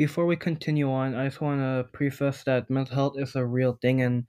[0.00, 3.78] before we continue on, I just want to preface that mental health is a real
[3.82, 4.24] thing and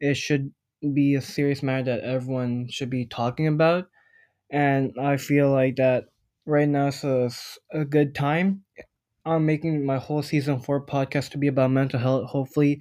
[0.00, 0.50] it should
[0.94, 3.84] be a serious matter that everyone should be talking about.
[4.50, 6.06] And I feel like that
[6.46, 7.30] right now is a,
[7.72, 8.64] a good time.
[9.24, 12.30] I'm making my whole season four podcast to be about mental health.
[12.30, 12.80] Hopefully,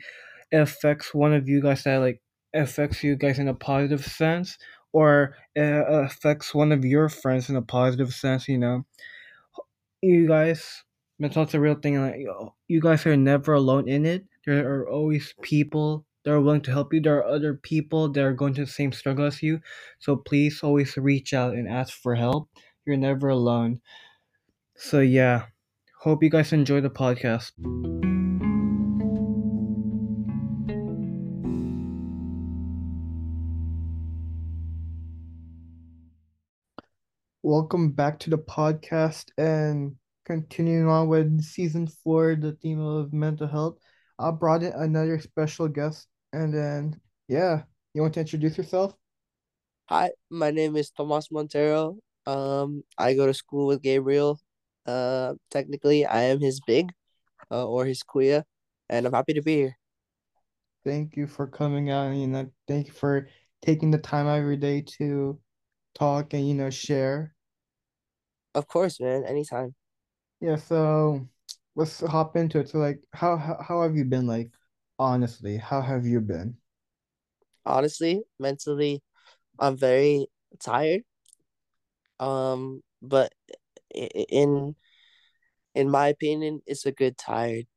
[0.51, 2.21] it affects one of you guys that like
[2.55, 4.57] affects you guys in a positive sense,
[4.93, 8.47] or it uh, affects one of your friends in a positive sense.
[8.47, 8.85] You know,
[10.01, 10.83] you guys,
[11.21, 12.01] mental health's a real thing.
[12.01, 12.25] Like
[12.67, 14.25] you guys are never alone in it.
[14.43, 16.99] There are always people that are willing to help you.
[16.99, 19.59] There are other people that are going to the same struggle as you.
[19.99, 22.49] So please always reach out and ask for help.
[22.88, 23.81] You're never alone.
[24.75, 25.45] So yeah,
[25.99, 27.52] hope you guys enjoy the podcast.
[37.44, 43.48] Welcome back to the podcast and continuing on with season four, the theme of mental
[43.48, 43.77] health.
[44.20, 48.95] I brought in another special guest, and then yeah, you want to introduce yourself?
[49.89, 51.97] Hi, my name is Tomas Montero.
[52.25, 54.39] Um, I go to school with Gabriel.
[54.86, 56.92] Uh, technically, I am his big,
[57.52, 58.44] uh, or his kuya,
[58.89, 59.77] and I'm happy to be here.
[60.83, 63.27] Thank you for coming out, and you know, thank you for
[63.61, 65.39] taking the time every day to
[65.94, 67.36] talk and you know share.
[68.55, 69.23] Of course, man.
[69.23, 69.75] Anytime.
[70.42, 71.28] Yeah, so
[71.75, 72.70] let's hop into it.
[72.70, 74.52] So like how how, how have you been like
[75.00, 75.58] honestly?
[75.58, 76.58] How have you been?
[77.66, 79.03] Honestly, mentally,
[79.59, 80.28] I'm very
[80.59, 81.03] tired.
[82.20, 83.33] Um, but
[83.94, 84.75] in
[85.75, 87.67] in my opinion, it's a good tired.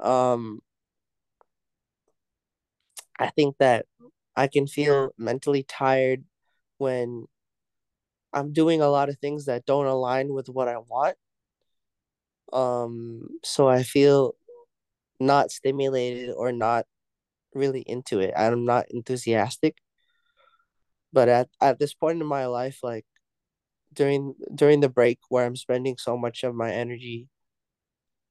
[0.00, 0.60] Um,
[3.18, 3.86] I think that
[4.36, 6.24] I can feel mentally tired
[6.78, 7.26] when
[8.32, 11.16] I'm doing a lot of things that don't align with what I want.
[12.52, 14.34] Um, so I feel
[15.20, 16.86] not stimulated or not
[17.54, 18.34] really into it.
[18.36, 19.76] I'm not enthusiastic.
[21.12, 23.04] But at, at this point in my life, like
[23.92, 27.28] during during the break where I'm spending so much of my energy,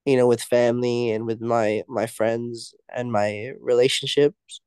[0.05, 4.61] you know, with family and with my my friends and my relationships,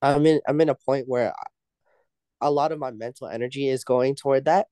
[0.00, 1.32] I'm in I'm in a point where
[2.40, 4.66] a lot of my mental energy is going toward that.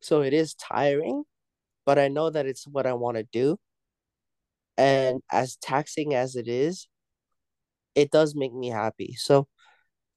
[0.00, 1.24] So it is tiring,
[1.86, 3.58] but I know that it's what I want to do.
[4.76, 6.88] And as taxing as it is,
[7.94, 9.14] it does make me happy.
[9.16, 9.48] So,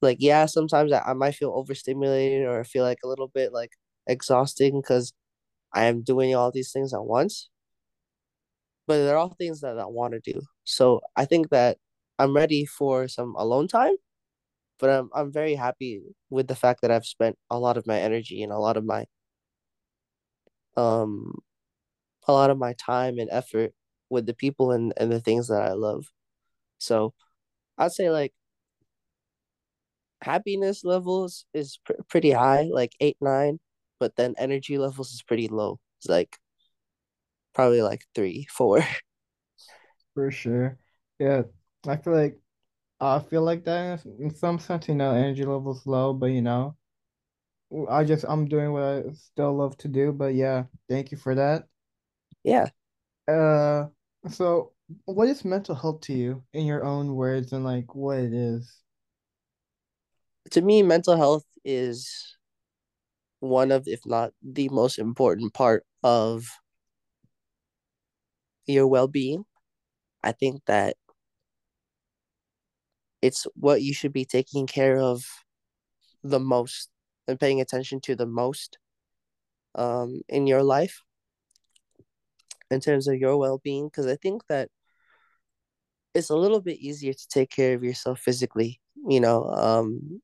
[0.01, 3.71] like, yeah, sometimes I, I might feel overstimulated or feel like a little bit like
[4.07, 5.13] exhausting because
[5.73, 7.49] I am doing all these things at once.
[8.87, 10.41] But they're all things that I want to do.
[10.65, 11.77] So I think that
[12.19, 13.95] I'm ready for some alone time
[14.79, 17.99] but I'm I'm very happy with the fact that I've spent a lot of my
[17.99, 19.05] energy and a lot of my
[20.77, 21.33] um
[22.27, 23.73] a lot of my time and effort
[24.09, 26.05] with the people and, and the things that I love.
[26.79, 27.13] So
[27.77, 28.33] I'd say like
[30.21, 33.59] happiness levels is pr- pretty high, like eight, nine,
[33.99, 35.79] but then energy levels is pretty low.
[35.99, 36.37] It's like
[37.53, 38.81] probably like three, four.
[40.13, 40.77] For sure.
[41.19, 41.43] Yeah.
[41.87, 42.39] I feel like
[42.99, 46.77] I feel like that in some sense, you know, energy levels low, but you know,
[47.89, 50.11] I just I'm doing what I still love to do.
[50.11, 51.67] But yeah, thank you for that.
[52.43, 52.67] Yeah.
[53.27, 53.87] Uh,
[54.29, 54.73] so
[55.05, 58.81] what is mental health to you in your own words and like what it is?
[60.51, 62.37] To me, mental health is
[63.39, 66.45] one of, if not the most important part of
[68.65, 69.45] your well being.
[70.23, 70.95] I think that
[73.21, 75.23] it's what you should be taking care of
[76.23, 76.89] the most
[77.27, 78.77] and paying attention to the most
[79.75, 81.02] um, in your life
[82.73, 84.69] in terms of your well-being because i think that
[86.13, 90.21] it's a little bit easier to take care of yourself physically you know um,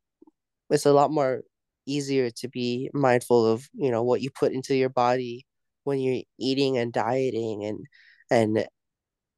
[0.69, 1.41] it's a lot more
[1.85, 5.45] easier to be mindful of you know what you put into your body
[5.83, 7.85] when you're eating and dieting and
[8.31, 8.67] and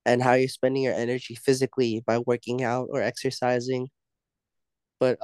[0.06, 3.90] and how you're spending your energy physically by working out or exercising.
[5.00, 5.18] But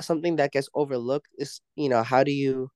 [0.00, 2.70] something that gets overlooked is, you know, how do you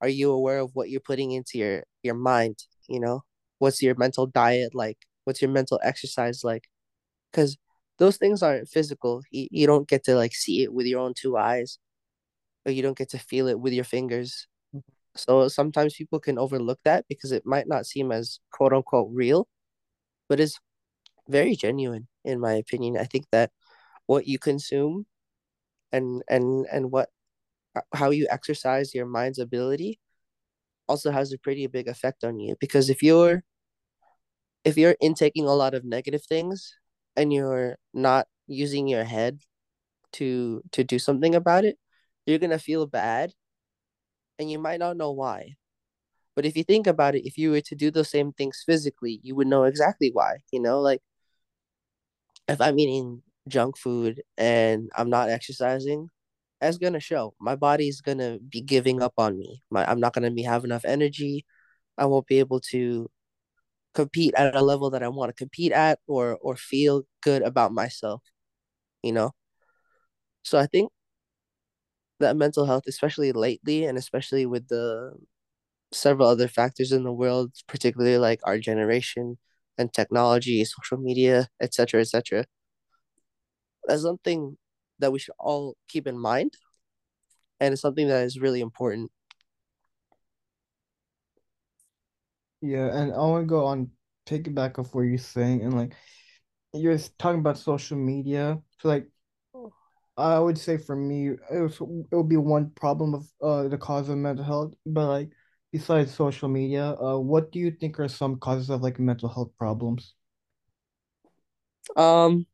[0.00, 2.56] are you aware of what you're putting into your your mind,
[2.88, 3.22] you know?
[3.58, 4.98] What's your mental diet like?
[5.24, 6.68] What's your mental exercise like?
[7.32, 7.58] Cuz
[7.98, 9.22] those things aren't physical.
[9.30, 11.78] You, you don't get to like see it with your own two eyes
[12.66, 14.46] or you don't get to feel it with your fingers.
[15.16, 19.48] So sometimes people can overlook that because it might not seem as quote unquote real
[20.28, 20.58] but is
[21.28, 22.96] very genuine in my opinion.
[22.98, 23.50] I think that
[24.06, 25.06] what you consume
[25.92, 27.10] and and and what
[27.76, 29.98] uh, how you exercise your mind's ability
[30.88, 33.44] also has a pretty big effect on you because if you're
[34.64, 36.74] if you're intaking a lot of negative things
[37.16, 39.40] and you're not using your head
[40.12, 41.78] to to do something about it,
[42.26, 43.32] you're gonna feel bad
[44.38, 45.56] and you might not know why.
[46.36, 49.20] But if you think about it, if you were to do those same things physically,
[49.22, 50.38] you would know exactly why.
[50.52, 51.02] You know, like
[52.48, 56.10] if I'm eating junk food and I'm not exercising,
[56.60, 57.34] that's gonna show.
[57.40, 59.62] My body's gonna be giving up on me.
[59.70, 61.44] My I'm not gonna be have enough energy.
[61.98, 63.10] I won't be able to
[63.98, 67.72] compete at a level that I want to compete at or or feel good about
[67.72, 68.22] myself,
[69.02, 69.32] you know?
[70.42, 70.90] So I think
[72.20, 75.12] that mental health, especially lately and especially with the
[75.92, 79.38] several other factors in the world, particularly like our generation
[79.78, 82.44] and technology, social media, etc., etc.
[83.86, 84.56] That's something
[85.00, 86.52] that we should all keep in mind,
[87.60, 89.10] and it's something that is really important.
[92.60, 93.90] Yeah, and I want to go on
[94.26, 95.94] piggyback of what you're saying, and like
[96.74, 98.62] you're talking about social media.
[98.80, 99.08] So like
[100.16, 103.78] I would say for me, it was it would be one problem of uh the
[103.78, 105.30] cause of mental health, but like
[105.72, 109.52] besides social media, uh, what do you think are some causes of like mental health
[109.58, 110.14] problems?
[111.96, 112.46] Um,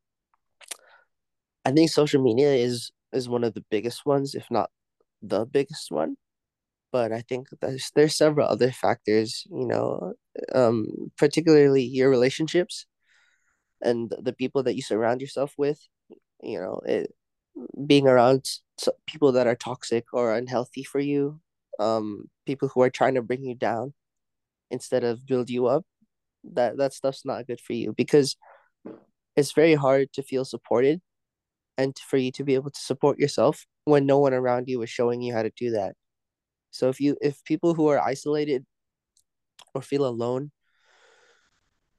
[1.64, 4.70] I think social media is is one of the biggest ones, if not
[5.22, 6.16] the biggest one.
[6.94, 10.14] But I think there's there's several other factors, you know,
[10.55, 10.87] um,
[11.19, 12.87] particularly your relationships
[13.82, 15.81] and the people that you surround yourself with.
[16.41, 17.12] You know, it,
[17.85, 18.46] being around
[19.08, 21.41] people that are toxic or unhealthy for you,
[21.81, 23.93] um, people who are trying to bring you down
[24.70, 25.85] instead of build you up.
[26.44, 28.37] That that stuff's not good for you because
[29.35, 31.00] it's very hard to feel supported
[31.76, 34.91] and for you to be able to support yourself when no one around you is
[34.91, 35.96] showing you how to do that.
[36.74, 38.66] So if you if people who are isolated
[39.74, 40.50] or feel alone,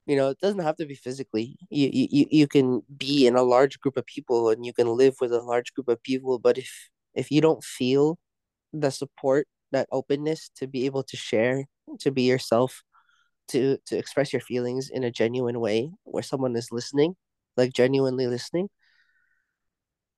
[0.06, 1.57] you know, it doesn't have to be physically.
[1.69, 5.16] You you you can be in a large group of people and you can live
[5.22, 8.19] with a large group of people, but if if you don't feel
[8.74, 11.66] the support, that openness to be able to share,
[12.01, 12.83] to be yourself,
[13.50, 17.16] to to express your feelings in a genuine way where someone is listening,
[17.57, 18.69] like genuinely listening,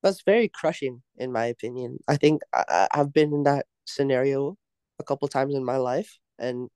[0.04, 2.00] that's very crushing in my opinion.
[2.07, 4.56] I think I, I've been in that scenario
[5.00, 6.69] a couple times in my life and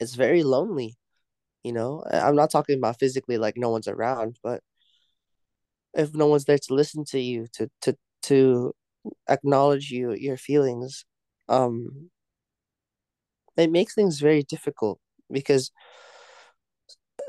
[0.00, 0.96] it's very lonely
[1.62, 2.04] you know?
[2.12, 4.60] I'm not talking about physically like no one's around but
[5.94, 8.74] if no one's there to listen to you to to to
[9.28, 11.04] acknowledge you your feelings
[11.48, 12.10] um
[13.56, 14.98] it makes things very difficult
[15.30, 15.70] because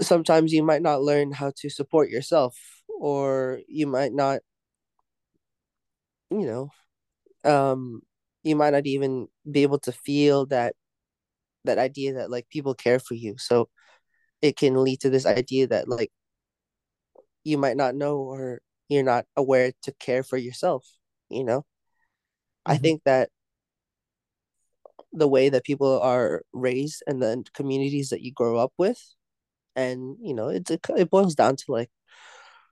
[0.01, 2.57] sometimes you might not learn how to support yourself
[2.99, 4.39] or you might not
[6.31, 6.69] you know
[7.49, 8.01] um
[8.45, 10.75] you might not even be able to feel that
[11.65, 13.67] that idea that like people care for you so
[14.41, 16.11] it can lead to this idea that like
[17.43, 20.87] you might not know or you're not aware to care for yourself
[21.29, 22.71] you know mm-hmm.
[22.71, 23.29] i think that
[25.11, 29.01] the way that people are raised and the communities that you grow up with
[29.75, 31.89] and you know it, it boils down to like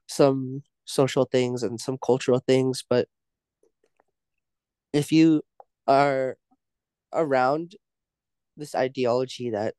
[0.07, 3.07] some social things and some cultural things but
[4.91, 5.41] if you
[5.87, 6.37] are
[7.11, 7.75] around
[8.57, 9.75] this ideology that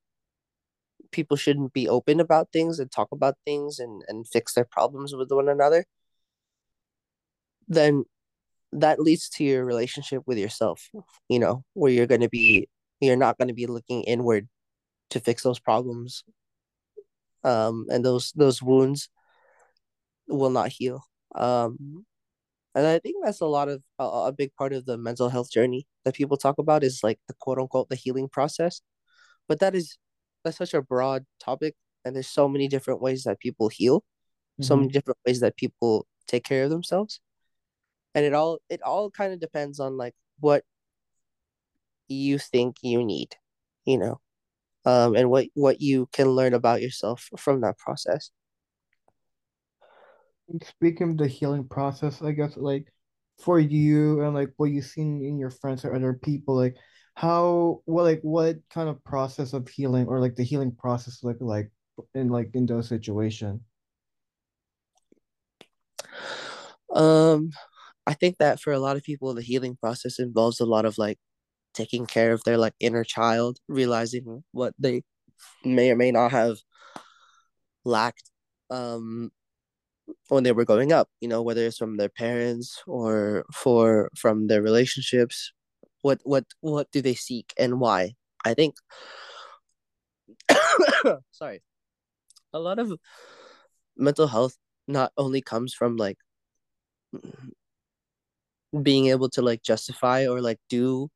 [1.12, 5.14] people shouldn't be open about things and talk about things and, and fix their problems
[5.14, 5.84] with one another,
[7.68, 8.04] then
[8.72, 10.90] that leads to your relationship with yourself,
[11.28, 12.68] you know, where you're going to be,
[13.00, 14.48] you're not going to be looking inward
[15.10, 16.24] to fix those problems.
[17.44, 19.08] Um, and those, those wounds
[20.26, 21.04] will not heal.
[21.34, 22.04] Um,
[22.74, 25.50] and I think that's a lot of a, a big part of the mental health
[25.50, 28.80] journey that people talk about is like the quote unquote the healing process.
[29.48, 29.96] But that is
[30.44, 34.64] that's such a broad topic and there's so many different ways that people heal, mm-hmm.
[34.64, 37.20] so many different ways that people take care of themselves.
[38.14, 40.64] And it all it all kind of depends on like what
[42.08, 43.36] you think you need,
[43.84, 44.20] you know.
[44.86, 48.30] Um, and what what you can learn about yourself from that process
[50.62, 52.92] speaking of the healing process, I guess like
[53.42, 56.76] for you and like what you've seen in your friends or other people, like
[57.14, 61.38] how what like what kind of process of healing or like the healing process look
[61.40, 61.70] like
[62.14, 63.60] in like in those situations?
[66.94, 67.50] Um,
[68.06, 70.98] I think that for a lot of people, the healing process involves a lot of
[70.98, 71.18] like
[71.74, 75.02] taking care of their like inner child, realizing what they
[75.64, 76.58] may or may not have
[77.84, 78.30] lacked
[78.70, 79.30] um
[80.28, 84.46] when they were growing up you know whether it's from their parents or for from
[84.46, 85.52] their relationships
[86.02, 88.12] what what what do they seek and why
[88.44, 88.74] i think
[91.30, 91.62] sorry
[92.52, 92.92] a lot of
[93.96, 94.56] mental health
[94.86, 96.18] not only comes from like
[98.82, 101.08] being able to like justify or like do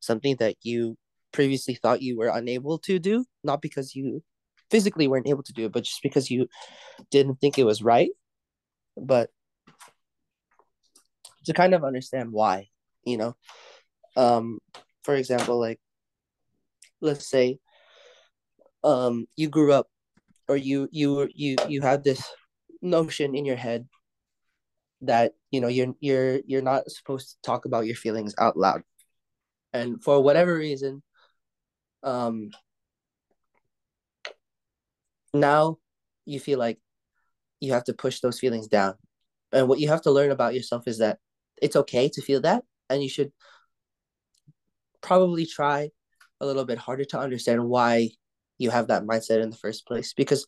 [0.00, 0.96] something that you
[1.32, 4.22] previously thought you were unable to do, not because you
[4.70, 6.48] physically weren't able to do it, but just because you
[7.10, 8.10] didn't think it was right.
[9.00, 9.30] But
[11.46, 12.68] to kind of understand why,
[13.04, 13.36] you know.
[14.16, 14.58] Um,
[15.02, 15.80] for example, like
[17.00, 17.58] let's say
[18.84, 19.88] um you grew up
[20.48, 22.22] or you you you you had this
[22.82, 23.86] notion in your head
[25.02, 28.82] that you know you're you're you're not supposed to talk about your feelings out loud
[29.72, 31.02] and for whatever reason
[32.02, 32.50] um
[35.32, 35.78] now
[36.24, 36.78] you feel like
[37.60, 38.94] you have to push those feelings down.
[39.52, 41.18] And what you have to learn about yourself is that
[41.60, 43.32] it's okay to feel that and you should
[45.00, 45.90] probably try
[46.40, 48.10] a little bit harder to understand why
[48.58, 50.46] you have that mindset in the first place because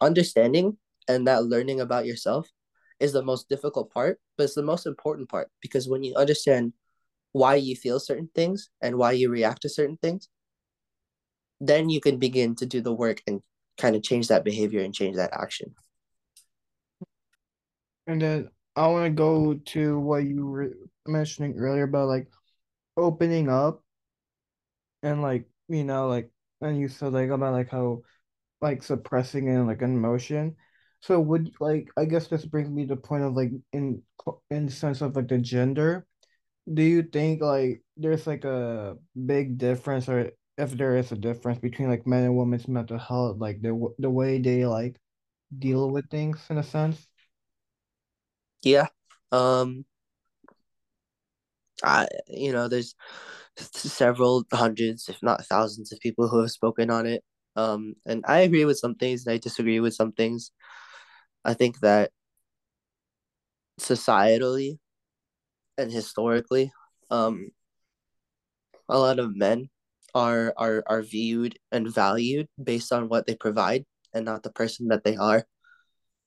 [0.00, 0.76] understanding
[1.08, 2.48] and that learning about yourself
[3.00, 6.72] is the most difficult part but it's the most important part because when you understand
[7.32, 10.28] why you feel certain things and why you react to certain things
[11.60, 13.40] then you can begin to do the work and
[13.78, 15.74] kind of change that behavior and change that action
[18.06, 20.72] and then i want to go to what you were
[21.06, 22.28] mentioning earlier about like
[22.96, 23.82] opening up
[25.02, 28.02] and like you know like and you said like about like how
[28.62, 30.56] like suppressing and like an emotion.
[31.02, 34.02] So would like i guess this brings me to the point of like in
[34.50, 36.06] in sense of like the gender.
[36.72, 38.96] Do you think like there's like a
[39.26, 43.38] big difference or if there is a difference between like men and women's mental health
[43.38, 44.96] like the the way they like
[45.58, 47.08] deal with things in a sense
[48.66, 48.88] yeah.
[49.32, 49.84] Um
[51.84, 52.94] i you know there's
[53.58, 57.22] several hundreds if not thousands of people who have spoken on it.
[57.56, 60.50] Um and i agree with some things and i disagree with some things.
[61.44, 62.10] I think that
[63.80, 64.78] societally
[65.78, 66.72] and historically,
[67.10, 67.50] um,
[68.88, 69.68] a lot of men
[70.14, 74.88] are are are viewed and valued based on what they provide and not the person
[74.88, 75.44] that they are.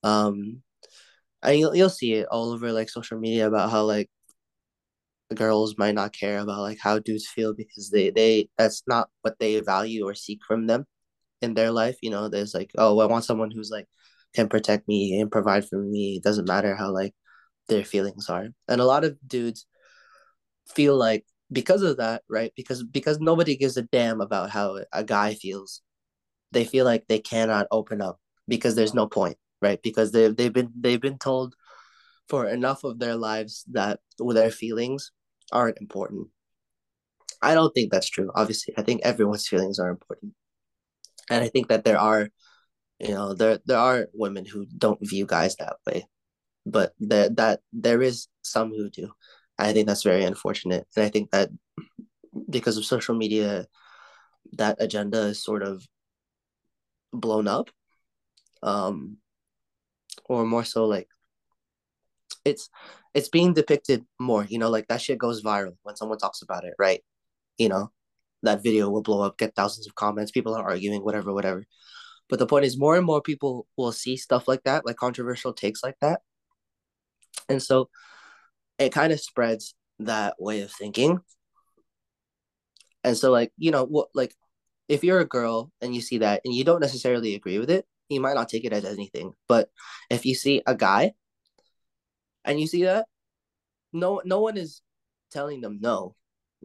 [0.03, 0.63] Um,
[1.43, 4.09] and you'll you'll see it all over like social media about how like
[5.35, 9.37] girls might not care about like how dudes feel because they they that's not what
[9.39, 10.85] they value or seek from them
[11.41, 11.97] in their life.
[12.01, 13.87] You know, there's like oh I want someone who's like
[14.33, 16.17] can protect me and provide for me.
[16.17, 17.13] It doesn't matter how like
[17.67, 18.47] their feelings are.
[18.67, 19.65] And a lot of dudes
[20.67, 22.51] feel like because of that, right?
[22.55, 25.81] Because because nobody gives a damn about how a guy feels.
[26.51, 29.81] They feel like they cannot open up because there's no point, right?
[29.81, 31.55] Because they they've been they've been told
[32.27, 35.11] for enough of their lives that their feelings
[35.51, 36.27] aren't important.
[37.41, 38.31] I don't think that's true.
[38.35, 40.33] Obviously, I think everyone's feelings are important.
[41.29, 42.29] And I think that there are,
[42.99, 46.05] you know, there there are women who don't view guys that way
[46.65, 49.11] but that that there is some who do.
[49.57, 51.49] I think that's very unfortunate, and I think that
[52.49, 53.65] because of social media,
[54.53, 55.85] that agenda is sort of
[57.11, 57.69] blown up,
[58.63, 59.17] um,
[60.29, 61.09] or more so like
[62.45, 62.69] it's
[63.13, 64.45] it's being depicted more.
[64.45, 67.03] You know, like that shit goes viral when someone talks about it, right?
[67.57, 67.91] You know,
[68.43, 71.65] that video will blow up, get thousands of comments, people are arguing, whatever, whatever.
[72.29, 75.51] But the point is, more and more people will see stuff like that, like controversial
[75.53, 76.21] takes like that,
[77.49, 77.89] and so
[78.77, 81.19] it kind of spreads that way of thinking.
[83.03, 84.35] And so, like, you know, what, like,
[84.87, 87.85] if you're a girl and you see that and you don't necessarily agree with it,
[88.09, 89.33] you might not take it as anything.
[89.47, 89.69] But
[90.09, 91.13] if you see a guy
[92.43, 93.05] and you see that,
[93.93, 94.81] no, no one is
[95.31, 96.15] telling them no.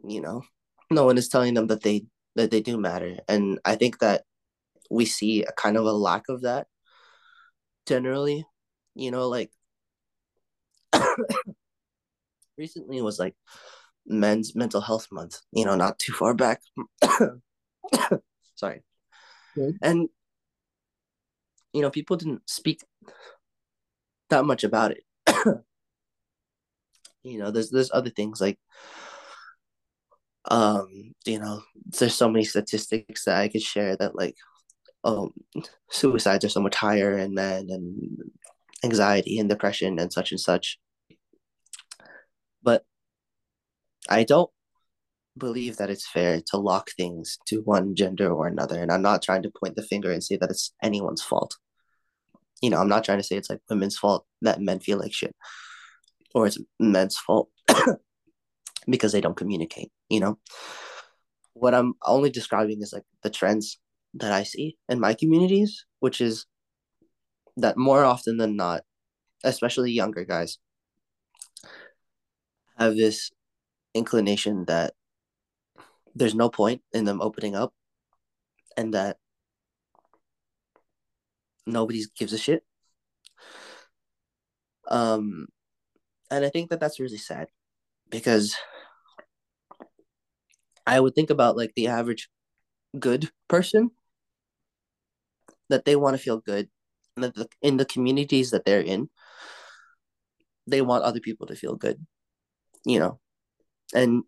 [0.03, 0.43] You know,
[0.91, 3.19] no one is telling them that they that they do matter.
[3.29, 4.25] And I think that
[4.91, 6.67] we see a kind of a lack of that
[7.87, 8.45] generally.
[8.95, 9.51] You know, like
[12.59, 13.35] recently was like
[14.07, 16.61] men's mental health month you know not too far back
[18.55, 18.83] sorry
[19.55, 19.79] Good.
[19.83, 20.09] and
[21.75, 22.81] you know people didn't speak
[24.31, 25.05] that much about it
[27.23, 28.59] you know there's there's other things like
[30.51, 31.63] um you know
[31.99, 34.37] there's so many statistics that i could share that like
[35.05, 35.33] um
[35.91, 38.19] suicides are so much higher in men and
[38.83, 40.79] anxiety and depression and such and such
[42.63, 42.85] but
[44.09, 44.51] I don't
[45.37, 48.81] believe that it's fair to lock things to one gender or another.
[48.81, 51.57] And I'm not trying to point the finger and say that it's anyone's fault.
[52.65, 55.13] You know, I'm not trying to say it's like women's fault that men feel like
[55.13, 55.37] shit
[56.35, 57.51] or it's men's fault
[58.89, 60.39] because they don't communicate, you know?
[61.53, 63.79] What I'm only describing is like the trends
[64.15, 66.47] that I see in my communities, which is
[67.59, 68.81] that more often than not,
[69.45, 70.57] especially younger guys,
[72.79, 73.31] have this
[73.93, 74.95] inclination that
[76.15, 77.75] there's no point in them opening up
[78.79, 79.19] and that
[81.67, 82.65] nobody gives a shit.
[84.89, 85.47] Um,
[86.31, 87.49] and I think that that's really sad
[88.11, 88.55] because
[90.87, 92.29] I would think about like the average
[92.99, 93.91] good person
[95.69, 96.69] that they want to feel good
[97.17, 99.09] and that the, in the communities that they're in
[100.67, 102.05] they want other people to feel good
[102.85, 103.19] you know
[103.95, 104.23] and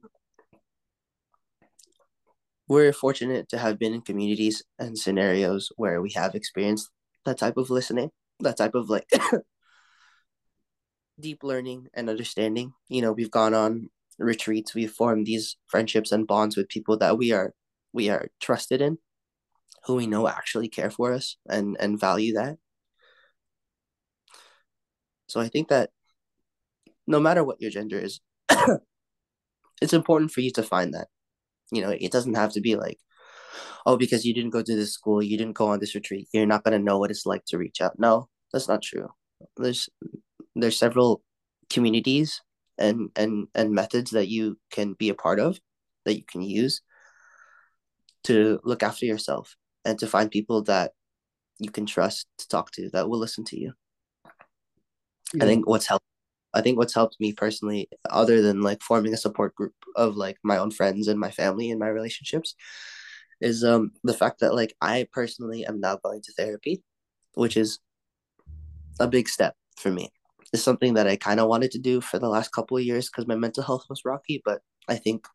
[2.69, 6.91] we're fortunate to have been in communities and scenarios where we have experienced
[7.27, 9.09] that type of listening that type of like
[11.21, 12.73] deep learning and understanding.
[12.89, 17.19] You know we've gone on retreats we've formed these friendships and bonds with people that
[17.19, 17.53] we are
[17.93, 18.99] we are trusted in
[19.85, 22.59] who we know actually care for us and and value that.
[25.29, 25.91] So i think that
[27.07, 28.21] no matter what your gender is
[29.83, 31.09] it's important for you to find that.
[31.73, 32.99] You know it doesn't have to be like
[33.87, 36.47] oh because you didn't go to this school you didn't go on this retreat you're
[36.47, 37.99] not going to know what it's like to reach out.
[37.99, 39.09] No that's not true.
[39.57, 39.89] There's
[40.55, 41.23] there's several
[41.69, 42.41] communities
[42.79, 45.61] and and and methods that you can be a part of
[46.05, 46.81] that you can use
[48.25, 50.93] to look after yourself and to find people that
[51.59, 53.73] you can trust to talk to that will listen to you.
[55.35, 55.45] Yeah.
[55.45, 56.05] i think what's helped
[56.55, 60.37] i think what's helped me personally other than like forming a support group of like
[60.45, 62.55] my own friends and my family and my relationships
[63.41, 66.83] is um the fact that like i personally am now going to therapy
[67.35, 67.79] which is
[69.01, 70.11] a big step for me
[70.53, 73.09] is something that I kind of wanted to do for the last couple of years
[73.09, 74.43] because my mental health was rocky.
[74.45, 75.27] But I think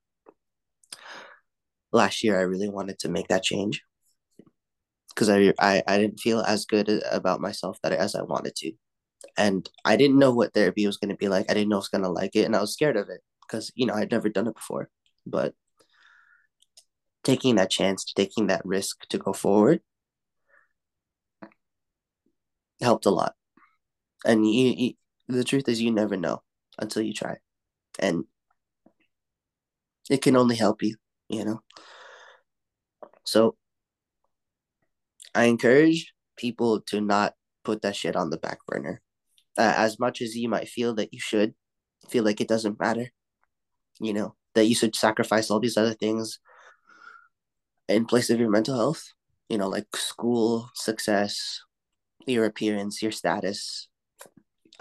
[1.91, 3.81] last year I really wanted to make that change
[5.09, 8.71] because I, I I didn't feel as good about myself that as I wanted to,
[9.37, 11.49] and I didn't know what therapy was going to be like.
[11.49, 13.21] I didn't know I was going to like it, and I was scared of it
[13.41, 14.89] because you know I'd never done it before.
[15.25, 15.53] But
[17.23, 19.81] taking that chance, taking that risk to go forward,
[22.81, 23.35] helped a lot.
[24.25, 24.93] And you, you
[25.27, 26.41] the truth is you never know
[26.79, 27.37] until you try.
[27.99, 28.25] And
[30.09, 30.95] it can only help you,
[31.29, 31.61] you know.
[33.23, 33.55] So
[35.33, 39.01] I encourage people to not put that shit on the back burner.
[39.57, 41.53] Uh, as much as you might feel that you should
[42.09, 43.11] feel like it doesn't matter,
[43.99, 46.39] you know, that you should sacrifice all these other things
[47.91, 49.03] in place of your mental health,
[49.49, 51.61] you know, like school, success,
[52.25, 53.87] your appearance, your status,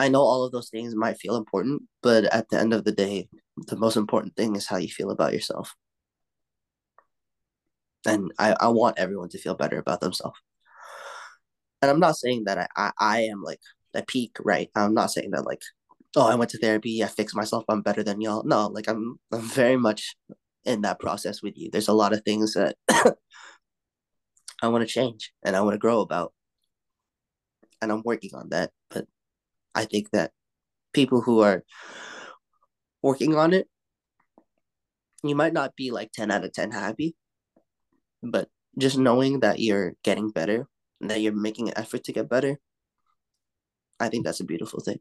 [0.01, 2.93] I know all of those things might feel important, but at the end of the
[2.93, 3.29] day,
[3.67, 5.75] the most important thing is how you feel about yourself.
[8.07, 10.41] And I, I want everyone to feel better about themselves.
[11.83, 13.61] And I'm not saying that I, I, I am like
[13.93, 14.71] a peak, right?
[14.75, 15.61] I'm not saying that like,
[16.17, 18.43] oh, I went to therapy, I fixed myself, I'm better than y'all.
[18.45, 20.17] No, like I'm I'm very much
[20.65, 21.71] in that process with you.
[21.71, 22.77] There's a lot of things that
[24.63, 26.33] I want to change and I want to grow about.
[27.81, 28.71] And I'm working on that.
[28.91, 29.07] But
[29.75, 30.33] I think that
[30.93, 31.65] people who are
[33.03, 33.69] working on it,
[35.23, 37.17] you might not be like 10 out of 10 happy,
[38.23, 40.69] but just knowing that you're getting better
[41.01, 42.59] and that you're making an effort to get better,
[43.99, 45.01] I think that's a beautiful thing.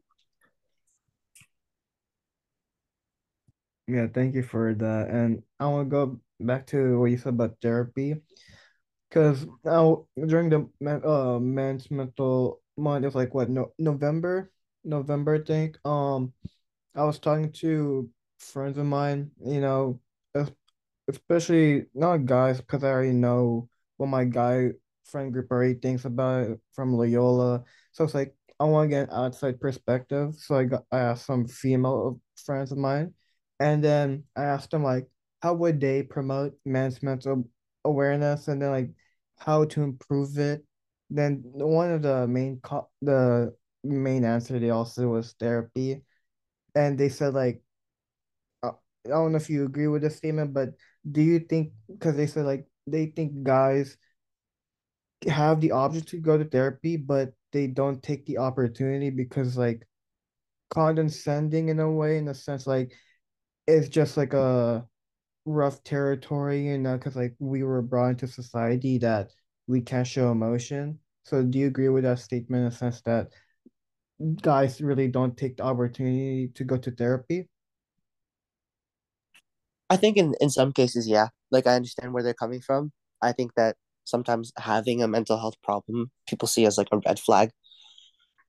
[3.90, 5.08] Yeah, thank you for that.
[5.10, 8.22] And I want to go back to what you said about therapy.
[9.08, 10.68] Because now during the
[11.04, 14.52] uh, men's mental month, it was like what, no, November?
[14.84, 15.78] November, I think.
[15.84, 16.32] Um,
[16.94, 20.00] I was talking to friends of mine, you know,
[21.08, 24.70] especially not guys, because I already know what my guy
[25.04, 27.64] friend group already thinks about it from Loyola.
[27.92, 30.36] So it's like I want to get an outside perspective.
[30.36, 33.14] So I got I asked some female friends of mine,
[33.60, 35.08] and then I asked them like,
[35.42, 37.48] how would they promote men's mental
[37.84, 38.90] awareness, and then like
[39.38, 40.64] how to improve it.
[41.10, 46.02] Then one of the main co- the main answer they also was therapy,
[46.74, 47.62] and they said like,
[48.62, 48.72] uh,
[49.06, 50.70] I don't know if you agree with this statement, but
[51.10, 53.96] do you think because they said like they think guys
[55.28, 59.86] have the option to go to therapy, but they don't take the opportunity because like
[60.70, 62.92] condescending in a way, in a sense like
[63.70, 64.86] it's just like a
[65.46, 69.32] rough territory, you know, because like we were brought into society that
[69.66, 71.00] we can't show emotion.
[71.24, 73.32] So do you agree with that statement in a sense that
[74.42, 77.48] guys really don't take the opportunity to go to therapy?
[79.88, 81.28] I think in, in some cases, yeah.
[81.50, 82.92] Like I understand where they're coming from.
[83.22, 87.18] I think that sometimes having a mental health problem people see as like a red
[87.20, 87.50] flag.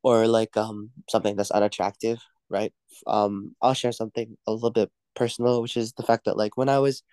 [0.03, 2.73] or like um something that's unattractive, right?
[3.07, 6.69] Um, I'll share something a little bit personal, which is the fact that like when
[6.69, 7.04] I was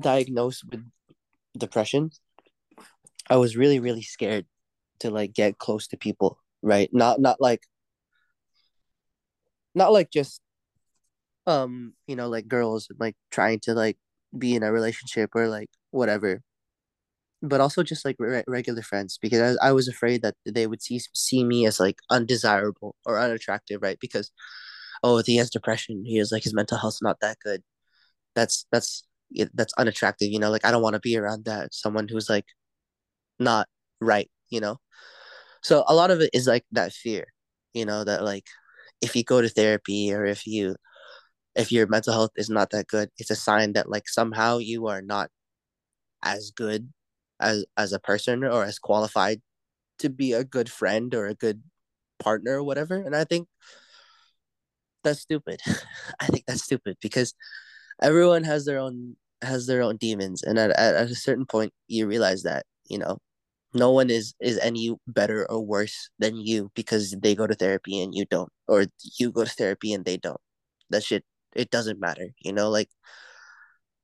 [0.00, 0.84] diagnosed with
[1.56, 2.10] depression,
[3.28, 4.46] I was really really scared
[5.00, 6.90] to like get close to people, right?
[6.92, 7.62] Not not like
[9.74, 10.40] not like just
[11.46, 13.98] um you know like girls like trying to like
[14.36, 16.42] be in a relationship or like whatever
[17.42, 20.82] but also just like re- regular friends because I, I was afraid that they would
[20.82, 24.30] see see me as like undesirable or unattractive right because
[25.02, 27.62] oh he has depression he is like his mental health's not that good.
[28.34, 29.04] That's that's
[29.54, 30.50] that's unattractive you know?
[30.50, 32.46] Like i don't want to be around that someone who's like
[33.38, 33.68] not
[34.00, 34.78] right you know?
[35.62, 37.26] So a lot of it is like that fear
[37.74, 38.46] you know that like
[39.02, 40.76] if you go to therapy or if you
[41.56, 44.86] if your mental health is not that good it's a sign that like somehow you
[44.86, 45.30] are not
[46.22, 46.92] as good
[47.40, 49.40] as as a person or as qualified
[49.98, 51.62] to be a good friend or a good
[52.18, 52.96] partner or whatever.
[52.96, 53.48] And i think
[55.06, 55.60] that's stupid.
[56.20, 57.34] I think that's stupid because
[58.02, 60.42] everyone has their own has their own demons.
[60.42, 63.18] And at, at, at a certain point you realize that you know
[63.74, 68.00] no one is is any better or worse than you because they go to therapy
[68.00, 68.86] and you don't or
[69.18, 70.40] you go to therapy and they don't.
[70.90, 72.90] That shit it doesn't matter you know like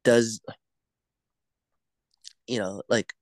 [0.04, 0.40] does
[2.46, 3.12] you know like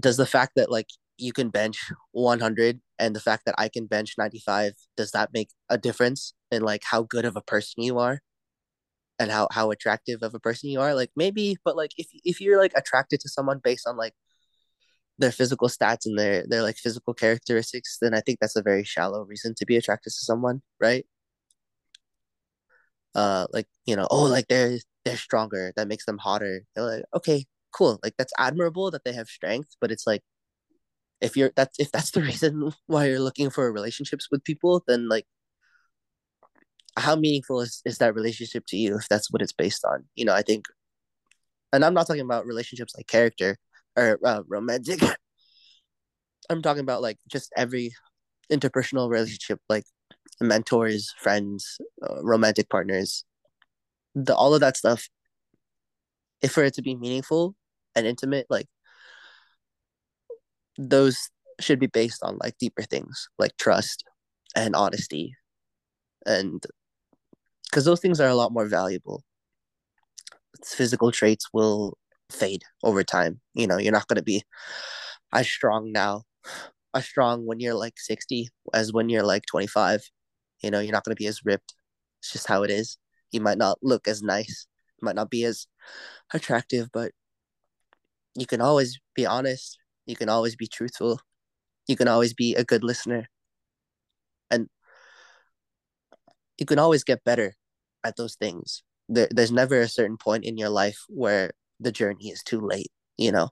[0.00, 0.88] does the fact that like
[1.18, 5.50] you can bench 100 and the fact that I can bench 95 does that make
[5.68, 8.20] a difference in like how good of a person you are?
[9.20, 10.94] And how how attractive of a person you are?
[10.94, 14.14] Like maybe but like if if you're like attracted to someone based on like
[15.18, 18.84] their physical stats and their their like physical characteristics then I think that's a very
[18.84, 21.04] shallow reason to be attracted to someone right?
[23.14, 25.72] Uh like you know oh like they're they're stronger.
[25.76, 26.62] That makes them hotter.
[26.74, 27.98] They're like okay cool.
[28.02, 30.22] Like that's admirable that they have strength but it's like
[31.20, 35.08] if you're that's if that's the reason why you're looking for relationships with people then
[35.08, 35.26] like
[36.96, 40.04] how meaningful is, is that relationship to you if that's what it's based on?
[40.16, 40.66] You know i think
[41.72, 43.56] and i'm not talking about relationships like character
[43.98, 45.00] or uh, romantic.
[46.50, 47.92] I'm talking about like just every
[48.50, 49.84] interpersonal relationship like
[50.40, 53.24] mentors friends uh, romantic partners.
[54.14, 55.08] The all of that stuff
[56.40, 57.54] if for it to be meaningful
[57.94, 58.66] and intimate like
[60.78, 64.04] those should be based on like deeper things like trust
[64.54, 65.34] and honesty.
[66.24, 66.64] And
[67.64, 69.24] because those things are a lot more valuable.
[70.64, 71.98] Physical traits will
[72.30, 73.40] fade over time.
[73.54, 74.42] You know you're not going to be
[75.32, 76.22] as strong now
[76.94, 80.02] as strong when you're like 60 as when you're like 25
[80.62, 81.74] you know you're not going to be as ripped.
[82.20, 82.98] It's just how it is.
[83.30, 84.66] You might not look as nice.
[85.02, 85.66] Might not be as
[86.32, 87.12] attractive but
[88.34, 89.78] you can always be honest
[90.08, 91.20] you can always be truthful.
[91.86, 93.28] You can always be a good listener.
[94.50, 94.68] And
[96.56, 97.54] you can always get better
[98.02, 98.82] at those things.
[99.10, 102.90] There, there's never a certain point in your life where the journey is too late,
[103.18, 103.50] you know?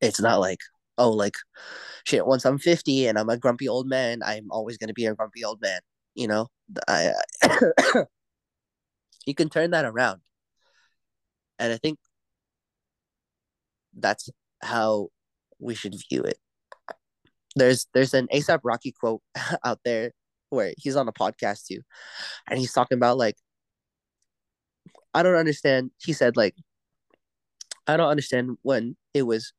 [0.00, 0.60] It's not like,
[0.96, 1.34] oh, like,
[2.04, 5.06] shit, once I'm 50 and I'm a grumpy old man, I'm always going to be
[5.06, 5.80] a grumpy old man,
[6.14, 6.48] you know?
[6.88, 7.12] I,
[9.26, 10.22] you can turn that around.
[11.58, 11.98] And I think
[13.94, 14.30] that's
[14.62, 15.08] how
[15.58, 16.38] we should view it.
[17.54, 19.22] There's there's an ASAP Rocky quote
[19.64, 20.12] out there
[20.50, 21.80] where he's on a podcast too,
[22.48, 23.36] and he's talking about like
[25.14, 25.90] I don't understand.
[25.98, 26.54] He said like
[27.86, 29.52] I don't understand when it was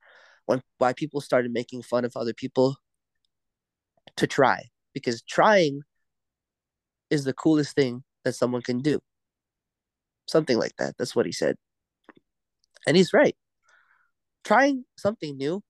[0.45, 2.77] when why people started making fun of other people
[4.17, 5.81] to try because trying
[7.09, 8.99] is the coolest thing that someone can do.
[10.27, 10.95] Something like that.
[10.97, 11.57] That's what he said.
[12.87, 13.35] And he's right
[14.43, 15.61] trying something new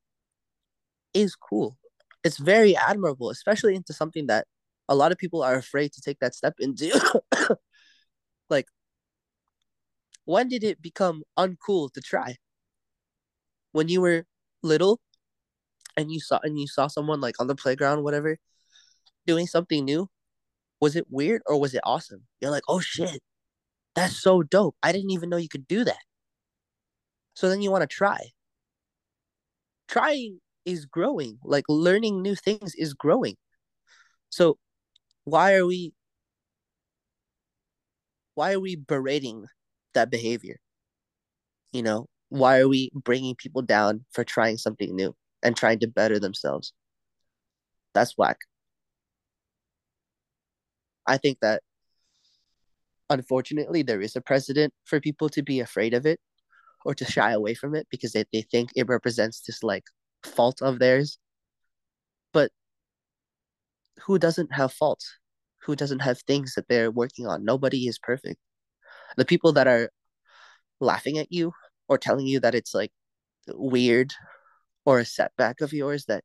[1.13, 1.77] is cool.
[2.23, 4.47] It's very admirable, especially into something that
[4.89, 6.91] a lot of people are afraid to take that step into.
[8.49, 8.67] like,
[10.25, 12.37] when did it become uncool to try?
[13.71, 14.25] When you were
[14.61, 14.99] little
[15.97, 18.37] and you saw and you saw someone like on the playground, whatever,
[19.25, 20.09] doing something new,
[20.79, 22.23] was it weird or was it awesome?
[22.39, 23.21] You're like, oh shit,
[23.95, 24.75] that's so dope.
[24.83, 25.99] I didn't even know you could do that.
[27.35, 28.31] So then you want to try
[29.87, 33.35] trying is growing like learning new things is growing.
[34.29, 34.57] So
[35.25, 35.93] why are we
[38.35, 39.45] why are we berating
[39.93, 40.57] that behavior?
[41.71, 45.87] You know why are we bringing people down for trying something new and trying to
[45.87, 46.73] better themselves?
[47.93, 48.37] That's whack.
[51.05, 51.61] I think that
[53.09, 56.19] unfortunately there is a precedent for people to be afraid of it
[56.85, 59.85] or to shy away from it because they, they think it represents this like
[60.23, 61.17] fault of theirs.
[62.33, 62.51] But
[64.05, 65.17] who doesn't have faults?
[65.63, 67.45] Who doesn't have things that they're working on?
[67.45, 68.37] Nobody is perfect.
[69.17, 69.89] The people that are
[70.79, 71.53] laughing at you
[71.87, 72.91] or telling you that it's like
[73.47, 74.13] weird
[74.85, 76.23] or a setback of yours that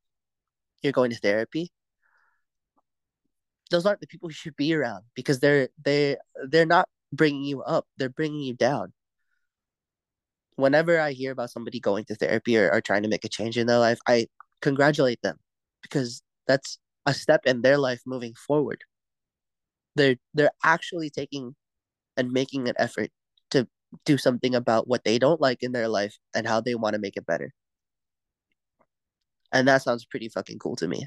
[0.83, 1.71] you're going to therapy
[3.71, 6.17] those aren't the people you should be around because they're they
[6.49, 8.93] they're not bringing you up they're bringing you down
[10.59, 13.57] whenever i hear about somebody going to therapy or, or trying to make a change
[13.57, 14.27] in their life i
[14.61, 15.37] congratulate them
[15.83, 18.83] because that's a step in their life moving forward
[19.95, 21.55] they're they're actually taking
[22.17, 23.11] and making an effort
[23.51, 23.69] to
[24.05, 27.01] do something about what they don't like in their life and how they want to
[27.01, 27.53] make it better
[29.53, 31.07] and that sounds pretty fucking cool to me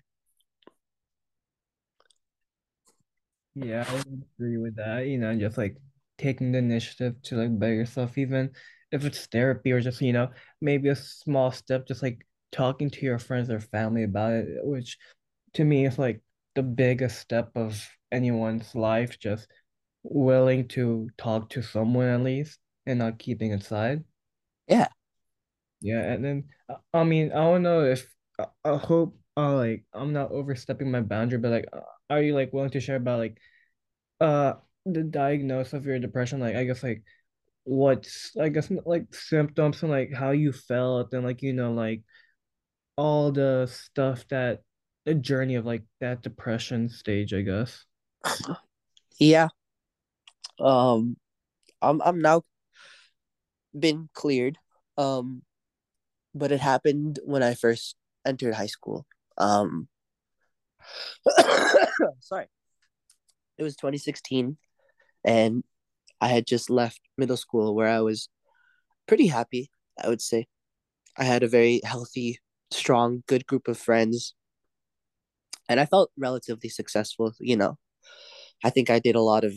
[3.55, 4.03] Yeah, I
[4.39, 5.07] agree with that.
[5.07, 5.75] You know, just like
[6.21, 8.51] taking the initiative to like better yourself, even
[8.91, 10.29] if it's therapy or just, you know,
[10.61, 14.97] maybe a small step, just like talking to your friends or family about it, which
[15.53, 16.21] to me is like
[16.55, 19.47] the biggest step of anyone's life, just
[20.03, 24.03] willing to talk to someone at least and not keeping it inside.
[24.67, 24.87] yeah
[25.81, 26.43] Yeah, and then
[26.93, 28.13] I mean, I don't know if
[28.63, 31.65] I, hope uh like I'm not overstepping my boundary, but like,
[32.09, 33.37] are you like willing to share about like
[34.19, 34.55] uh
[34.85, 37.03] the diagnosis of your depression like i guess like
[37.63, 42.01] what's i guess like symptoms and like how you felt and like you know like
[42.97, 44.61] all the stuff that
[45.05, 47.85] the journey of like that depression stage i guess.
[49.19, 49.47] Yeah.
[50.59, 51.17] Um
[51.81, 52.43] i'm i'm now
[53.77, 54.57] been cleared
[54.97, 55.41] um
[56.35, 59.05] but it happened when i first entered high school.
[59.37, 59.87] Um
[62.19, 62.47] sorry.
[63.57, 64.57] It was 2016
[65.23, 65.63] and
[66.19, 68.29] i had just left middle school where i was
[69.07, 69.69] pretty happy
[70.03, 70.47] i would say.
[71.17, 72.39] I had a very healthy
[72.71, 74.33] strong good group of friends
[75.67, 77.77] and i felt relatively successful you know.
[78.63, 79.53] I think i did a lot of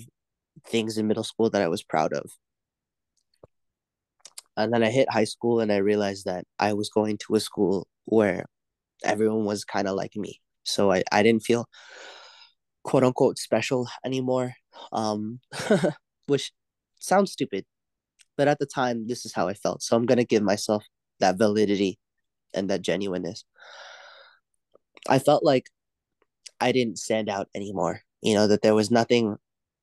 [0.66, 2.30] things in middle school that i was proud of.
[4.56, 7.40] And then i hit high school and i realized that i was going to a
[7.40, 8.46] school where
[9.04, 10.40] everyone was kind of like me.
[10.64, 11.66] So I, I didn't feel
[12.84, 14.54] quote unquote special anymore
[14.92, 15.40] um
[16.26, 16.52] which
[17.00, 17.64] sounds stupid
[18.36, 19.82] but at the time this is how i felt.
[19.82, 20.84] So i'm going to give myself
[21.20, 21.98] that validity
[22.52, 23.44] and that genuineness.
[25.08, 25.66] I felt like
[26.60, 29.36] i didn't stand out anymore you know that there was nothing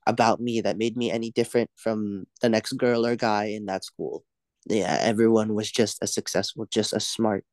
[0.07, 3.85] about me that made me any different from the next girl or guy in that
[3.85, 4.23] school.
[4.67, 7.45] Yeah everyone was just as successful just as smart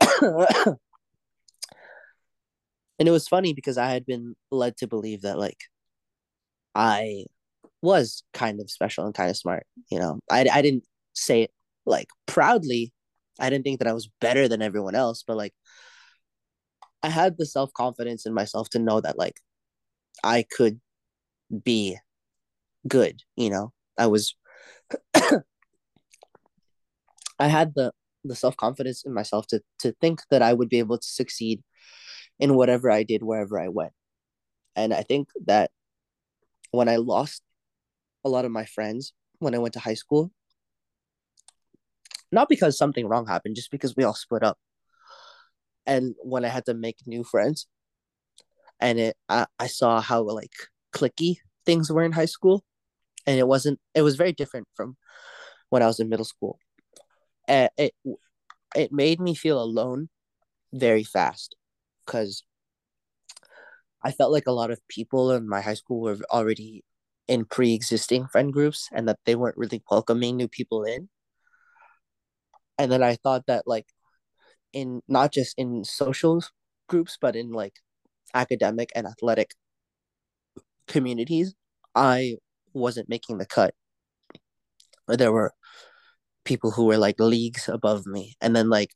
[2.98, 5.64] and it was funny because i had been led to believe that like
[6.74, 7.24] i
[7.82, 9.66] was kind of special and kind of smart.
[9.90, 10.84] You know, I, I didn't
[11.14, 11.50] say it
[11.86, 12.92] like proudly.
[13.38, 15.54] I didn't think that I was better than everyone else, but like
[17.02, 19.40] I had the self confidence in myself to know that like
[20.24, 20.80] I could
[21.64, 21.96] be
[22.86, 23.22] good.
[23.36, 24.34] You know, I was.
[27.40, 27.92] I had the
[28.24, 31.62] the self confidence in myself to to think that I would be able to succeed
[32.38, 33.92] in whatever I did wherever I went.
[34.76, 35.70] And I think that
[36.70, 37.42] when I lost
[38.24, 40.30] a lot of my friends when I went to high school.
[42.30, 44.58] Not because something wrong happened, just because we all split up.
[45.86, 47.66] And when I had to make new friends,
[48.80, 50.52] and it, I, I saw how like
[50.92, 52.62] clicky things were in high school,
[53.26, 53.80] and it wasn't.
[53.94, 54.96] It was very different from
[55.70, 56.58] when I was in middle school.
[57.48, 57.94] It
[58.76, 60.10] it made me feel alone
[60.74, 61.56] very fast
[62.08, 62.42] because
[64.02, 66.84] I felt like a lot of people in my high school were already
[67.26, 71.10] in pre-existing friend groups and that they weren't really welcoming new people in.
[72.78, 73.86] And then i thought that like
[74.72, 76.42] in not just in social
[76.88, 77.74] groups but in like
[78.34, 79.50] academic and athletic
[80.86, 81.54] communities
[81.96, 82.36] i
[82.72, 83.74] wasn't making the cut.
[85.08, 85.52] There were
[86.44, 88.36] people who were like leagues above me.
[88.40, 88.94] And then like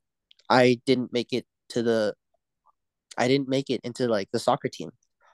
[0.48, 2.14] i didn't make it to the
[3.18, 4.90] i didn't make it into like the soccer team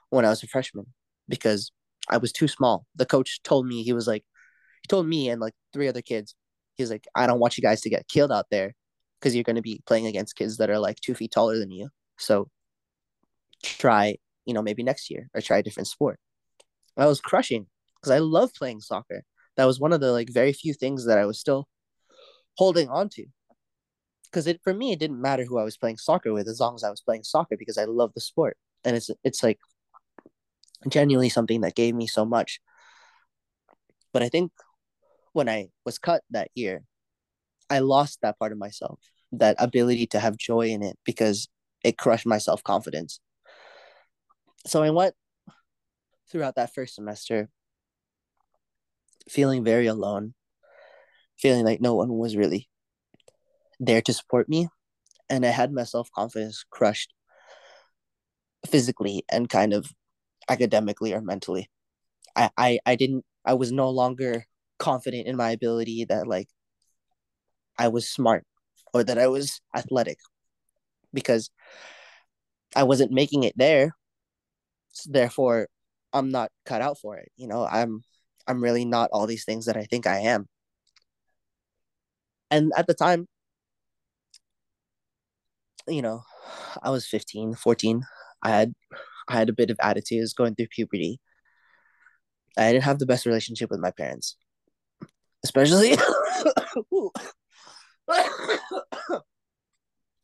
[0.09, 0.85] when i was a freshman
[1.27, 1.71] because
[2.09, 2.85] I was too small.
[2.95, 4.23] The coach told me he was like,
[4.81, 6.35] he told me and like three other kids,
[6.75, 8.73] he's like, I don't want you guys to get killed out there
[9.19, 11.71] because you're going to be playing against kids that are like two feet taller than
[11.71, 11.89] you.
[12.17, 12.49] So
[13.63, 16.19] try, you know, maybe next year or try a different sport.
[16.97, 19.23] I was crushing because I love playing soccer.
[19.55, 21.67] That was one of the like very few things that I was still
[22.57, 23.25] holding on to.
[24.31, 26.75] Because it for me, it didn't matter who I was playing soccer with as long
[26.75, 28.57] as I was playing soccer because I love the sport.
[28.83, 29.59] And it's it's like
[30.87, 32.59] genuinely something that gave me so much.
[34.13, 34.51] But I think
[35.33, 36.83] when I was cut that year,
[37.69, 38.99] I lost that part of myself,
[39.31, 41.47] that ability to have joy in it because
[41.83, 43.19] it crushed my self confidence.
[44.65, 45.15] so I went
[46.29, 47.49] throughout that first semester
[49.29, 50.33] feeling very alone,
[51.37, 52.67] feeling like no one was really
[53.79, 54.67] there to support me.
[55.29, 57.13] And I had my self confidence crushed
[58.67, 59.93] physically and kind of
[60.49, 61.69] academically or mentally.
[62.35, 64.45] I, I, I didn't, I was no longer
[64.79, 66.47] confident in my ability that like
[67.77, 68.45] I was smart
[68.93, 70.17] or that I was athletic
[71.13, 71.49] because
[72.75, 73.95] I wasn't making it there.
[75.05, 75.67] Therefore,
[76.13, 77.31] I'm not cut out for it.
[77.37, 78.01] You know, I'm
[78.47, 80.47] I'm really not all these things that I think I am.
[82.51, 83.27] And at the time,
[85.89, 86.23] you know,
[86.81, 88.03] I was 15, 14.
[88.41, 88.73] I had
[89.27, 91.19] I had a bit of attitudes going through puberty.
[92.57, 94.37] I didn't have the best relationship with my parents.
[95.43, 95.95] Especially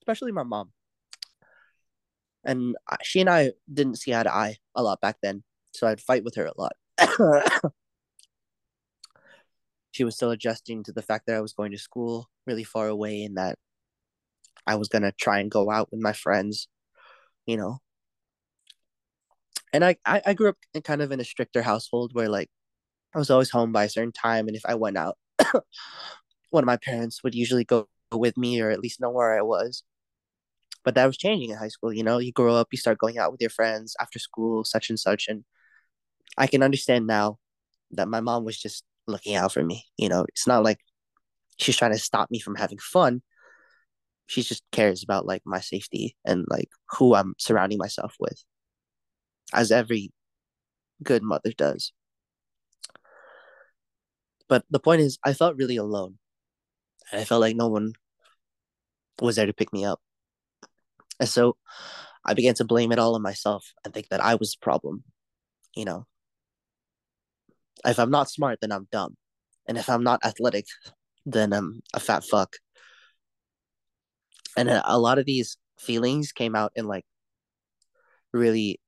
[0.01, 0.71] especially my mom.
[2.43, 6.01] And she and I didn't see eye to eye a lot back then, so I'd
[6.01, 6.73] fight with her a lot.
[9.91, 12.87] she was still adjusting to the fact that I was going to school really far
[12.87, 13.57] away and that
[14.67, 16.67] I was gonna try and go out with my friends,
[17.45, 17.79] you know.
[19.73, 22.49] And I, I, I grew up in kind of in a stricter household where like
[23.15, 25.17] I was always home by a certain time, and if I went out,
[26.51, 29.41] one of my parents would usually go with me or at least know where I
[29.41, 29.83] was.
[30.83, 31.91] But that was changing in high school.
[31.93, 34.89] You know, you grow up, you start going out with your friends after school, such
[34.89, 35.43] and such, and
[36.37, 37.39] I can understand now
[37.91, 39.85] that my mom was just looking out for me.
[39.97, 40.79] You know, it's not like
[41.57, 43.21] she's trying to stop me from having fun.
[44.27, 48.43] She just cares about like my safety and like who I'm surrounding myself with,
[49.53, 50.11] as every
[51.03, 51.93] good mother does.
[54.47, 56.17] But the point is, I felt really alone.
[57.11, 57.93] And I felt like no one
[59.21, 60.01] was there to pick me up.
[61.19, 61.57] And so
[62.25, 65.03] I began to blame it all on myself and think that I was the problem.
[65.75, 66.07] You know,
[67.85, 69.17] if I'm not smart, then I'm dumb.
[69.67, 70.65] And if I'm not athletic,
[71.25, 72.57] then I'm a fat fuck.
[74.57, 77.05] And a lot of these feelings came out in like
[78.33, 78.79] really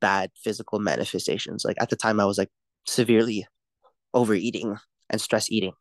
[0.00, 1.64] bad physical manifestations.
[1.64, 2.50] Like at the time, I was like
[2.86, 3.46] severely
[4.12, 4.76] overeating
[5.10, 5.72] and stress eating.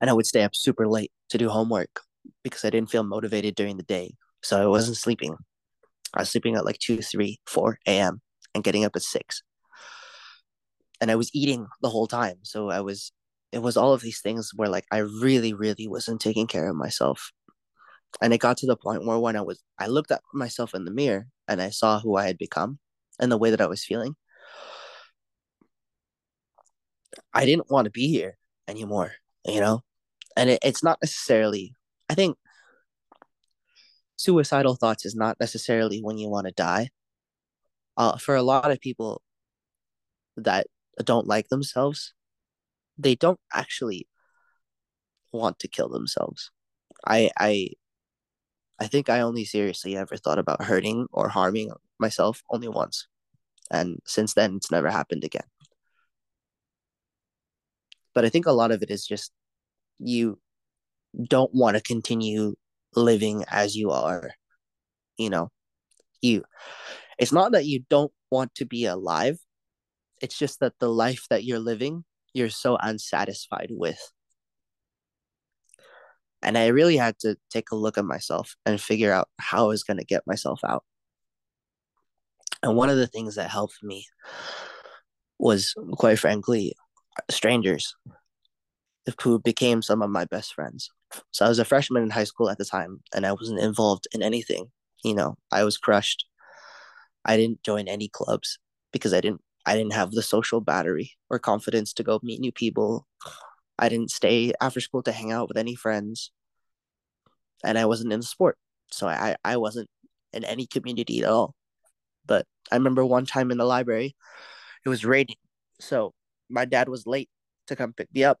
[0.00, 2.00] And I would stay up super late to do homework
[2.42, 4.14] because I didn't feel motivated during the day.
[4.42, 5.36] So I wasn't sleeping.
[6.14, 8.20] I was sleeping at like 2, 3, 4 a.m.
[8.54, 9.42] and getting up at 6
[11.00, 12.36] and I was eating the whole time.
[12.42, 13.12] So I was
[13.56, 16.76] it was all of these things where like I really, really wasn't taking care of
[16.76, 17.32] myself.
[18.20, 20.84] And it got to the point where when I was I looked at myself in
[20.84, 22.78] the mirror and I saw who I had become
[23.18, 24.14] and the way that I was feeling.
[27.32, 28.36] I didn't want to be here
[28.68, 29.12] anymore,
[29.46, 29.82] you know?
[30.36, 31.74] And it, it's not necessarily
[32.10, 32.36] I think
[34.16, 36.90] suicidal thoughts is not necessarily when you want to die.
[37.96, 39.22] Uh, for a lot of people
[40.36, 40.66] that
[41.02, 42.12] don't like themselves,
[42.98, 44.08] they don't actually
[45.32, 46.50] want to kill themselves.
[47.06, 47.70] I I
[48.78, 53.06] I think I only seriously ever thought about hurting or harming myself only once.
[53.70, 55.46] And since then it's never happened again.
[58.14, 59.32] But I think a lot of it is just
[59.98, 60.38] you
[61.28, 62.54] don't want to continue
[62.94, 64.30] living as you are.
[65.18, 65.50] You know,
[66.20, 66.44] you
[67.18, 69.38] it's not that you don't want to be alive,
[70.20, 72.04] it's just that the life that you're living,
[72.36, 73.98] you're so unsatisfied with.
[76.42, 79.68] And I really had to take a look at myself and figure out how I
[79.68, 80.84] was going to get myself out.
[82.62, 84.06] And one of the things that helped me
[85.38, 86.74] was, quite frankly,
[87.30, 87.94] strangers
[89.22, 90.90] who became some of my best friends.
[91.30, 94.06] So I was a freshman in high school at the time, and I wasn't involved
[94.12, 94.70] in anything.
[95.04, 96.26] You know, I was crushed.
[97.24, 98.58] I didn't join any clubs
[98.92, 102.52] because I didn't I didn't have the social battery or confidence to go meet new
[102.52, 103.06] people.
[103.78, 106.30] I didn't stay after school to hang out with any friends.
[107.64, 108.56] And I wasn't in the sport.
[108.92, 109.90] So I, I wasn't
[110.32, 111.54] in any community at all.
[112.24, 114.14] But I remember one time in the library,
[114.84, 115.36] it was raining.
[115.80, 116.14] So
[116.48, 117.28] my dad was late
[117.66, 118.38] to come pick me up.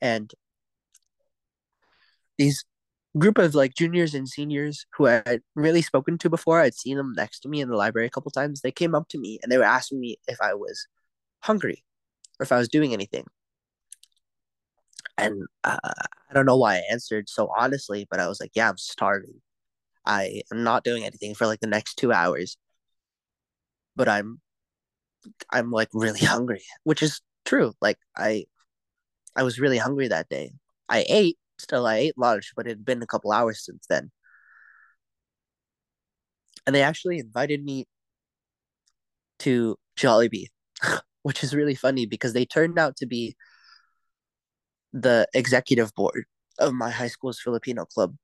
[0.00, 0.32] And
[2.38, 2.64] these
[3.18, 6.60] group of like juniors and seniors who I had really spoken to before.
[6.60, 8.60] I'd seen them next to me in the library a couple times.
[8.60, 10.86] They came up to me and they were asking me if I was
[11.40, 11.84] hungry
[12.38, 13.24] or if I was doing anything.
[15.18, 18.68] And uh, I don't know why I answered so honestly, but I was like, yeah,
[18.68, 19.40] I'm starving.
[20.04, 22.58] I am not doing anything for like the next two hours,
[23.96, 24.40] but I'm,
[25.50, 27.72] I'm like really hungry, which is true.
[27.80, 28.44] Like I,
[29.34, 30.52] I was really hungry that day.
[30.88, 34.10] I ate, still I ate lunch, but it had been a couple hours since then.
[36.66, 37.86] and they actually invited me
[39.38, 40.48] to Jollibee,
[41.22, 43.36] which is really funny because they turned out to be
[44.92, 46.24] the executive board
[46.58, 48.16] of my high school's Filipino club.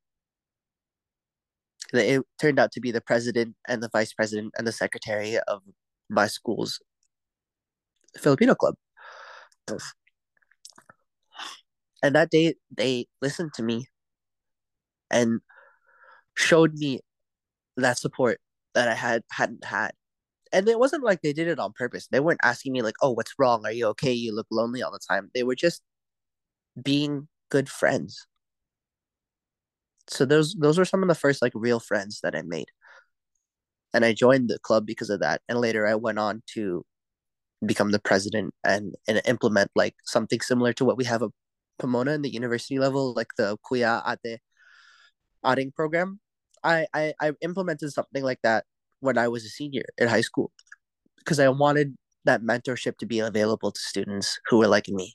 [1.92, 5.62] It turned out to be the president and the vice president and the secretary of
[6.08, 6.80] my school's
[8.18, 8.74] Filipino club.
[12.02, 13.86] And that day, they listened to me
[15.10, 15.40] and
[16.36, 17.00] showed me
[17.76, 18.40] that support
[18.74, 19.92] that I had hadn't had.
[20.52, 22.08] And it wasn't like they did it on purpose.
[22.08, 23.66] They weren't asking me like, "Oh, what's wrong?
[23.66, 24.12] Are you okay?
[24.12, 25.82] You look lonely all the time." They were just
[26.82, 28.26] being good friends.
[30.08, 32.68] So those those were some of the first like real friends that I made.
[33.94, 35.42] And I joined the club because of that.
[35.48, 36.84] And later I went on to
[37.66, 41.22] become the president and, and implement like something similar to what we have
[41.78, 44.40] Pomona in the university level, like the Kuya Ate
[45.44, 46.20] Ading program.
[46.64, 48.64] I, I I implemented something like that
[49.00, 50.52] when I was a senior in high school
[51.18, 55.14] because I wanted that mentorship to be available to students who were like me.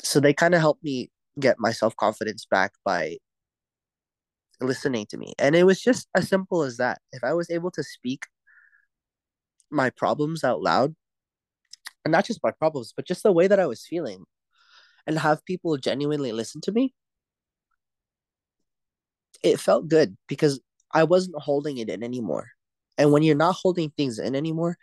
[0.00, 3.18] So they kind of helped me get my self confidence back by
[4.60, 5.34] listening to me.
[5.38, 7.00] And it was just as simple as that.
[7.12, 8.24] If I was able to speak
[9.70, 10.94] my problems out loud,
[12.04, 14.24] and not just my problems, but just the way that I was feeling,
[15.06, 16.94] and have people genuinely listen to me,
[19.42, 20.60] it felt good because
[20.92, 22.48] I wasn't holding it in anymore.
[22.98, 24.76] And when you're not holding things in anymore,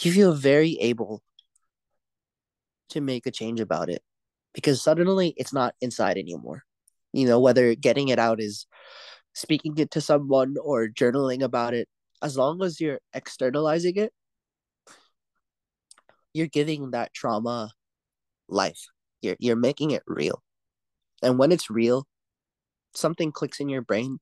[0.00, 1.22] you feel very able
[2.90, 4.02] to make a change about it
[4.54, 6.62] because suddenly it's not inside anymore.
[7.12, 8.66] You know, whether getting it out is
[9.34, 11.88] speaking it to someone or journaling about it,
[12.22, 14.12] as long as you're externalizing it,
[16.32, 17.70] you're giving that trauma
[18.48, 18.86] life.
[19.22, 20.42] You're you're making it real.
[21.22, 22.06] And when it's real,
[22.94, 24.18] something clicks in your brain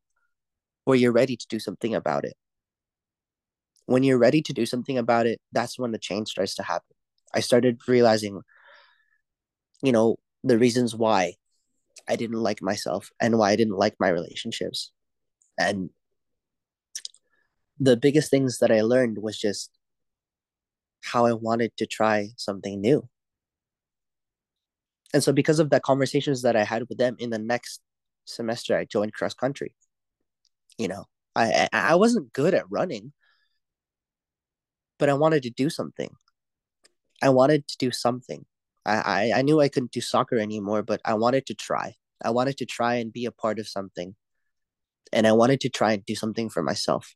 [0.84, 2.34] where you're ready to do something about it.
[3.86, 6.94] When you're ready to do something about it, that's when the change starts to happen.
[7.34, 8.40] I started realizing,
[9.82, 11.34] you know, the reasons why
[12.08, 14.92] I didn't like myself and why I didn't like my relationships.
[15.58, 15.90] And
[17.78, 19.70] the biggest things that I learned was just
[21.02, 23.08] how I wanted to try something new.
[25.14, 27.80] And so because of the conversations that I had with them in the next
[28.24, 29.72] semester, I joined cross country.
[30.76, 31.04] You know,
[31.36, 33.12] I I wasn't good at running,
[34.98, 36.10] but I wanted to do something.
[37.22, 38.44] I wanted to do something.
[38.84, 41.94] I, I, I knew I couldn't do soccer anymore, but I wanted to try.
[42.24, 44.16] I wanted to try and be a part of something.
[45.12, 47.14] And I wanted to try and do something for myself.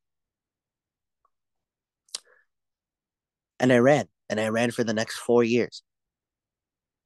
[3.58, 5.82] And I ran, and I ran for the next four years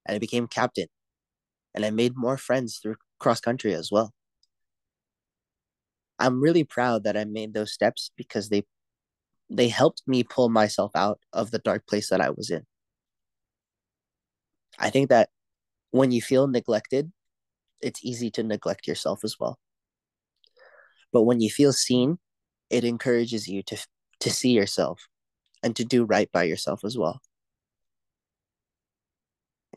[0.06, 0.88] and I became captain.
[1.74, 4.12] And I made more friends through cross country as well.
[6.18, 8.64] I'm really proud that I made those steps because they
[9.50, 12.64] they helped me pull myself out of the dark place that I was in.
[14.78, 15.28] I think that
[15.90, 17.12] when you feel neglected,
[17.80, 19.58] it's easy to neglect yourself as well.
[21.12, 22.18] But when you feel seen,
[22.70, 23.76] it encourages you to
[24.20, 25.08] to see yourself
[25.62, 27.20] and to do right by yourself as well.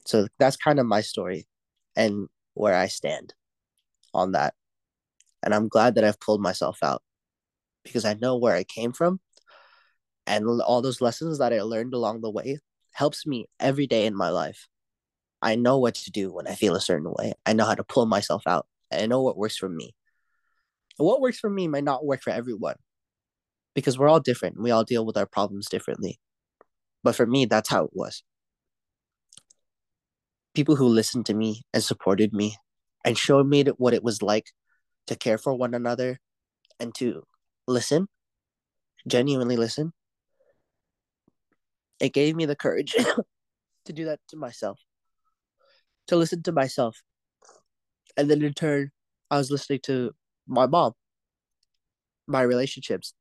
[0.05, 1.47] So that's kind of my story
[1.95, 3.33] and where I stand
[4.13, 4.53] on that.
[5.43, 7.01] And I'm glad that I've pulled myself out
[7.83, 9.19] because I know where I came from
[10.27, 12.59] and all those lessons that I learned along the way
[12.93, 14.67] helps me every day in my life.
[15.41, 17.33] I know what to do when I feel a certain way.
[17.45, 18.65] I know how to pull myself out.
[18.91, 19.93] I know what works for me.
[20.97, 22.77] What works for me might not work for everyone
[23.75, 24.59] because we're all different.
[24.59, 26.19] We all deal with our problems differently.
[27.03, 28.23] But for me, that's how it was
[30.55, 32.57] people who listened to me and supported me
[33.03, 34.47] and showed me what it was like
[35.05, 36.19] to care for one another
[36.79, 37.23] and to
[37.67, 38.07] listen,
[39.05, 39.91] genuinely listen.
[41.99, 42.95] It gave me the courage
[43.85, 44.79] to do that to myself,
[46.07, 47.01] to listen to myself.
[48.17, 48.91] And then in turn,
[49.29, 50.11] I was listening to
[50.47, 50.93] my mom,
[52.27, 53.13] my relationships,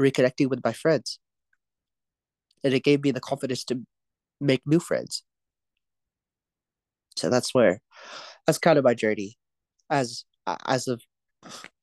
[0.00, 1.18] reconnecting with my friends.
[2.62, 3.82] And it gave me the confidence to
[4.40, 5.22] make new friends
[7.16, 7.80] so that's where
[8.46, 9.36] that's kind of my journey
[9.90, 10.24] as
[10.66, 11.02] as of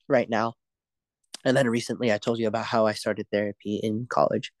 [0.08, 0.54] right now.
[1.44, 4.52] And then recently i told you about how i started therapy in college.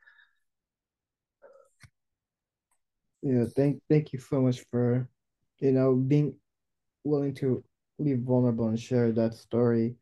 [3.22, 5.08] Yeah thank thank you so much for
[5.60, 6.34] you know being
[7.04, 7.62] willing to
[8.02, 9.94] be vulnerable and share that story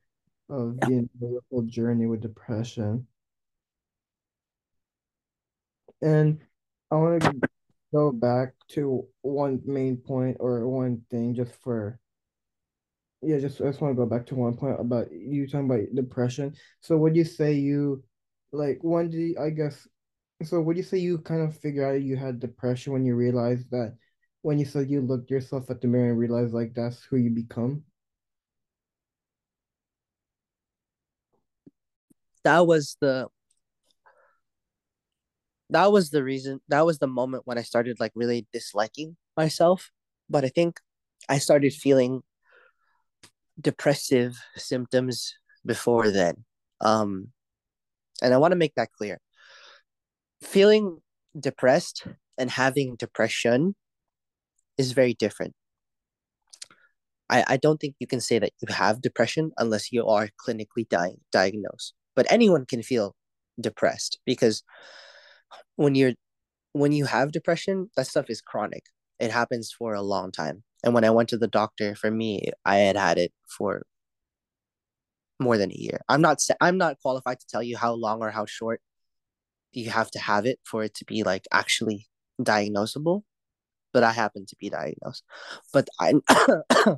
[0.49, 0.89] of yeah.
[0.89, 3.07] being a whole journey with depression.
[6.03, 6.41] And
[6.91, 7.49] i want to
[7.93, 11.99] go back to one main point or one thing just for
[13.22, 15.95] yeah, just I just want to go back to one point about you talking about
[15.95, 16.55] depression.
[16.80, 18.03] So would you say you
[18.53, 19.86] like when you, I guess
[20.43, 23.70] so would you say you kind of figure out you had depression when you realized
[23.72, 23.97] that
[24.43, 27.30] when you said you looked yourself at the mirror and realized like that's who you
[27.30, 27.82] become?
[32.43, 33.28] That was the
[35.71, 39.91] that was the reason that was the moment when I started like really disliking myself.
[40.29, 40.81] But I think
[41.29, 42.23] I started feeling
[43.61, 46.45] depressive symptoms before then.
[46.81, 47.29] Um,
[48.23, 49.21] and I want to make that clear.
[50.43, 50.99] Feeling
[51.39, 52.07] depressed
[52.39, 53.75] and having depression
[54.79, 55.55] is very different.
[57.29, 60.89] I, I don't think you can say that you have depression unless you are clinically
[60.89, 61.95] di- diagnosed.
[62.16, 63.14] But anyone can feel
[63.61, 64.62] depressed because
[65.81, 66.12] when you're
[66.72, 68.85] when you have depression, that stuff is chronic.
[69.18, 70.62] It happens for a long time.
[70.85, 73.83] And when I went to the doctor, for me, I had had it for
[75.41, 76.01] more than a year.
[76.09, 78.83] I'm not I'm not qualified to tell you how long or how short
[79.72, 82.09] you have to have it for it to be like actually
[82.43, 83.22] diagnosable,
[83.95, 85.24] but I happen to be diagnosed.
[85.72, 86.14] But I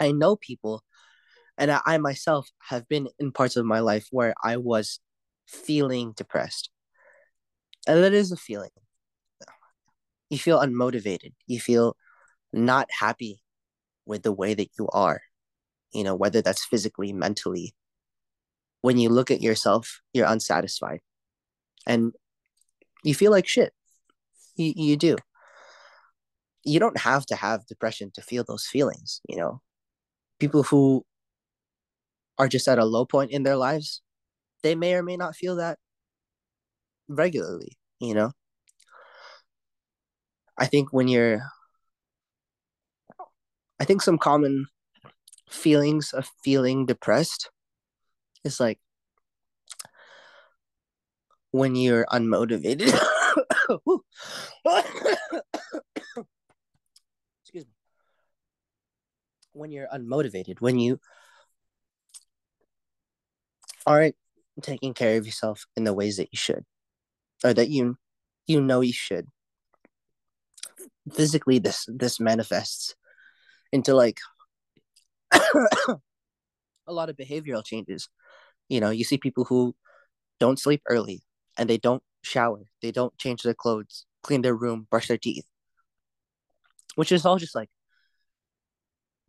[0.00, 0.84] I know people
[1.58, 5.00] and I, I myself have been in parts of my life where I was
[5.48, 6.71] feeling depressed.
[7.86, 8.70] And that is a feeling.
[10.30, 11.32] You feel unmotivated.
[11.46, 11.96] You feel
[12.52, 13.42] not happy
[14.06, 15.20] with the way that you are
[15.92, 17.74] you know, whether that's physically, mentally.
[18.80, 21.00] When you look at yourself, you're unsatisfied
[21.86, 22.12] and
[23.04, 23.72] you feel like shit.
[24.56, 25.16] You, you do.
[26.64, 29.60] You don't have to have depression to feel those feelings, you know.
[30.40, 31.04] People who
[32.38, 34.02] are just at a low point in their lives,
[34.62, 35.78] they may or may not feel that
[37.08, 38.32] regularly, you know.
[40.58, 41.42] I think when you're
[43.80, 44.66] I think some common
[45.50, 47.50] feelings of feeling depressed
[48.44, 48.78] is like
[51.50, 52.88] when you're unmotivated.
[57.42, 57.72] Excuse me.
[59.52, 61.00] When you're unmotivated, when you
[63.84, 64.16] aren't
[64.62, 66.64] taking care of yourself in the ways that you should,
[67.44, 67.96] or that you
[68.46, 69.28] you know you should.
[71.12, 72.94] Physically, this this manifests
[73.72, 74.18] into like
[75.32, 78.08] a lot of behavioral changes.
[78.68, 79.74] You know, you see people who
[80.40, 81.22] don't sleep early
[81.58, 85.44] and they don't shower, they don't change their clothes, clean their room, brush their teeth,
[86.94, 87.70] which is all just like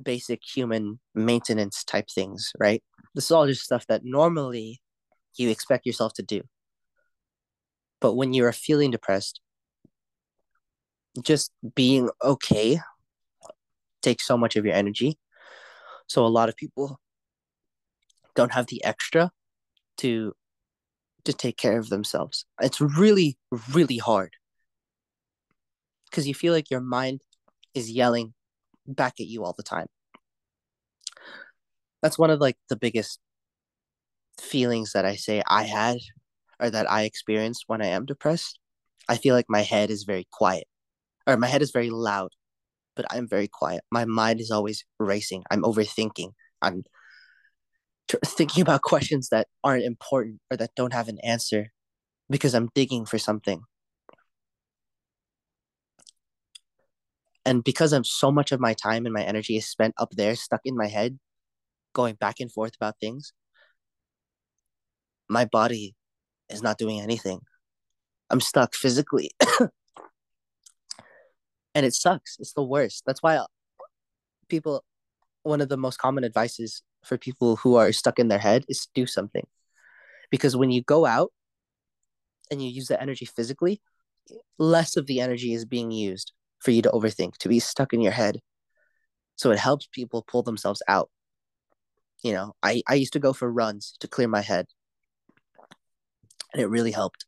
[0.01, 2.83] basic human maintenance type things, right?
[3.15, 4.81] This is all just stuff that normally
[5.35, 6.41] you expect yourself to do.
[8.03, 9.39] But when you are feeling depressed,
[11.21, 12.79] just being okay
[14.01, 15.17] takes so much of your energy
[16.07, 16.99] so a lot of people
[18.35, 19.31] don't have the extra
[19.97, 20.33] to
[21.23, 22.45] to take care of themselves.
[22.59, 23.37] It's really
[23.71, 24.33] really hard
[26.09, 27.21] because you feel like your mind
[27.73, 28.33] is yelling
[28.85, 29.87] back at you all the time.
[32.01, 33.19] That's one of like the biggest
[34.41, 35.99] feelings that I say I had
[36.63, 38.57] or that I experience when I am depressed.
[39.07, 40.65] I feel like my head is very quiet
[41.27, 42.31] or my head is very loud
[42.95, 43.83] but I'm very quiet.
[43.91, 45.43] My mind is always racing.
[45.51, 46.31] I'm overthinking.
[46.61, 46.83] I'm
[48.07, 51.71] t- thinking about questions that aren't important or that don't have an answer
[52.29, 53.61] because I'm digging for something.
[57.45, 60.35] And because I'm so much of my time and my energy is spent up there,
[60.35, 61.19] stuck in my head,
[61.93, 63.33] going back and forth about things,
[65.27, 65.95] my body
[66.53, 67.41] is not doing anything.
[68.29, 69.31] I'm stuck physically.
[71.75, 72.37] and it sucks.
[72.39, 73.03] It's the worst.
[73.05, 73.43] That's why
[74.47, 74.83] people,
[75.43, 78.87] one of the most common advices for people who are stuck in their head is
[78.93, 79.45] do something,
[80.31, 81.31] because when you go out
[82.49, 83.81] and you use the energy physically,
[84.57, 88.01] less of the energy is being used for you to overthink, to be stuck in
[88.01, 88.39] your head.
[89.35, 91.09] So it helps people pull themselves out.
[92.23, 94.67] You know, I, I used to go for runs to clear my head,
[96.53, 97.25] and it really helped.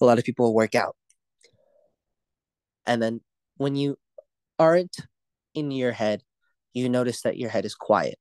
[0.00, 0.96] A lot of people work out.
[2.86, 3.20] And then
[3.56, 3.96] when you
[4.58, 4.96] aren't
[5.54, 6.22] in your head,
[6.72, 8.16] you notice that your head is quiet.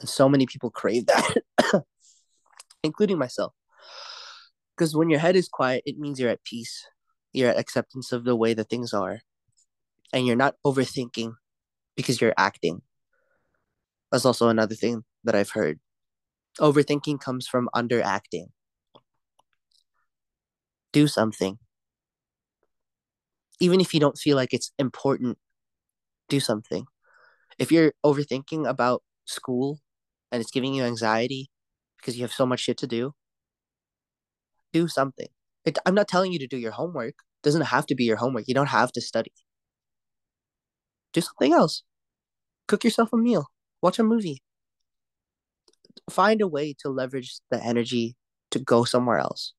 [0.00, 1.36] And so many people crave that,
[2.82, 3.52] including myself.
[4.76, 6.84] Because when your head is quiet, it means you're at peace.
[7.32, 9.20] You're at acceptance of the way that things are.
[10.12, 11.34] And you're not overthinking
[11.96, 12.82] because you're acting.
[14.10, 15.80] That's also another thing that I've heard.
[16.60, 18.46] Overthinking comes from underacting.
[20.94, 21.58] Do something
[23.60, 25.38] even if you don't feel like it's important,
[26.28, 26.86] do something.
[27.58, 29.80] If you're overthinking about school
[30.32, 31.50] and it's giving you anxiety
[31.96, 33.14] because you have so much shit to do,
[34.72, 35.28] do something.
[35.64, 37.14] It, I'm not telling you to do your homework.
[37.14, 38.44] It doesn't have to be your homework.
[38.48, 39.32] You don't have to study.
[41.12, 41.84] Do something else.
[42.66, 43.46] Cook yourself a meal.
[43.80, 44.42] Watch a movie.
[46.10, 48.16] Find a way to leverage the energy
[48.50, 49.54] to go somewhere else.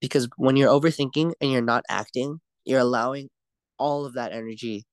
[0.00, 3.30] Because when you're overthinking and you're not acting, you're allowing
[3.78, 4.84] all of that energy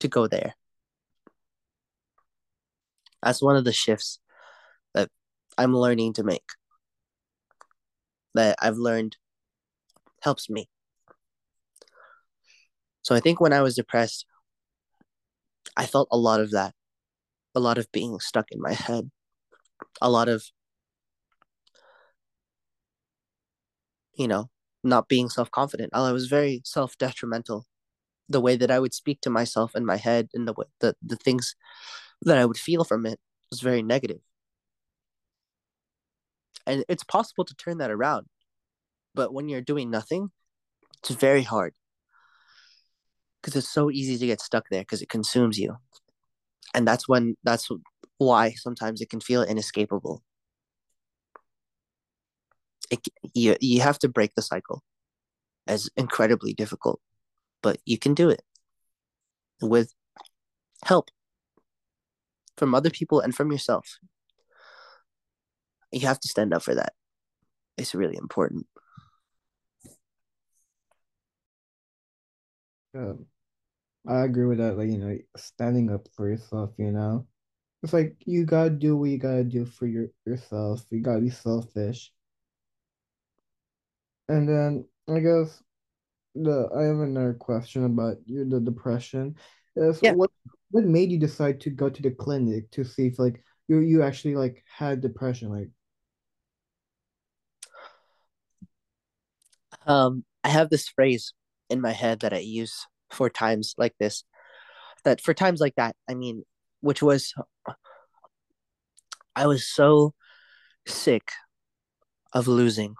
[0.00, 0.54] to go there.
[3.22, 4.18] That's one of the shifts
[4.94, 5.10] that
[5.58, 6.44] I'm learning to make.
[8.34, 9.16] That I've learned
[10.22, 10.68] helps me.
[13.02, 14.26] So I think when I was depressed,
[15.76, 16.74] I felt a lot of that,
[17.54, 19.10] a lot of being stuck in my head,
[20.00, 20.44] a lot of,
[24.20, 24.50] you know,
[24.84, 25.90] not being self confident.
[25.94, 27.66] I was very self detrimental.
[28.28, 31.16] The way that I would speak to myself in my head and the the, the
[31.16, 31.56] things
[32.22, 33.18] that I would feel from it
[33.50, 34.20] was very negative.
[36.66, 38.26] And it's possible to turn that around.
[39.14, 40.30] But when you're doing nothing,
[40.98, 41.72] it's very hard.
[43.40, 45.78] Because it's so easy to get stuck there because it consumes you.
[46.74, 47.68] And that's when, that's
[48.18, 50.22] why sometimes it can feel inescapable.
[52.90, 54.82] It, you, you have to break the cycle
[55.66, 57.00] as incredibly difficult,
[57.62, 58.42] but you can do it
[59.62, 59.92] with
[60.84, 61.10] help
[62.56, 63.98] from other people and from yourself.
[65.92, 66.92] You have to stand up for that.
[67.76, 68.66] It's really important.
[72.94, 73.14] Yeah,
[74.08, 74.76] I agree with that.
[74.76, 77.26] Like, you know, standing up for yourself, you know,
[77.82, 80.84] it's like you gotta do what you gotta do for your yourself.
[80.90, 82.12] You gotta be selfish.
[84.30, 85.60] And then I guess
[86.36, 89.34] the I have another question about your the depression.
[89.74, 90.12] Is Yeah.
[90.12, 90.30] what
[90.70, 94.02] what made you decide to go to the clinic to see if like you you
[94.02, 95.50] actually like had depression?
[95.50, 95.70] Like,
[99.84, 101.34] Um, I have this phrase
[101.68, 104.22] in my head that I use for times like this.
[105.02, 106.44] That for times like that, I mean,
[106.82, 107.34] which was
[109.34, 110.14] I was so
[110.86, 111.32] sick
[112.32, 112.94] of losing.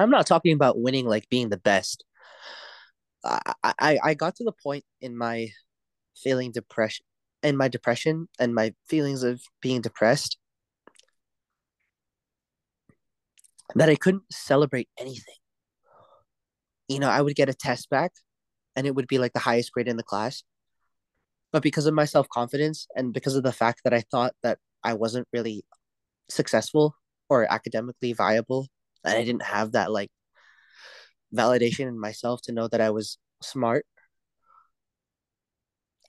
[0.00, 2.04] I'm not talking about winning like being the best.
[3.24, 5.48] I I, I got to the point in my
[6.16, 7.04] feeling depression
[7.42, 10.36] in my depression and my feelings of being depressed
[13.74, 15.34] that I couldn't celebrate anything.
[16.88, 18.12] You know, I would get a test back
[18.76, 20.42] and it would be like the highest grade in the class.
[21.52, 24.58] But because of my self confidence and because of the fact that I thought that
[24.84, 25.64] I wasn't really
[26.28, 26.94] successful
[27.28, 28.68] or academically viable,
[29.04, 30.10] and I didn't have that like
[31.34, 33.86] validation in myself to know that I was smart,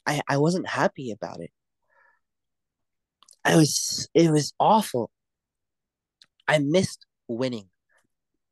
[0.05, 1.51] I, I wasn't happy about it.
[3.43, 5.11] I was it was awful.
[6.47, 7.69] I missed winning.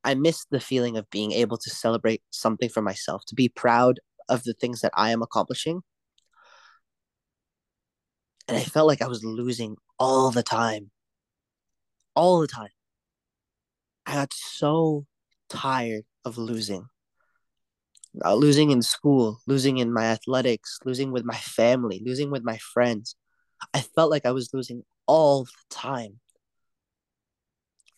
[0.04, 4.00] I missed the feeling of being able to celebrate something for myself, to be proud
[4.30, 5.82] of the things that I am accomplishing.
[8.48, 10.92] And I felt like I was losing all the time.
[12.16, 12.70] All the time.
[14.10, 15.06] I got so
[15.50, 16.88] tired of losing.
[18.26, 22.58] Uh, losing in school, losing in my athletics, losing with my family, losing with my
[22.58, 23.16] friends.
[23.72, 26.20] I felt like I was losing all the time.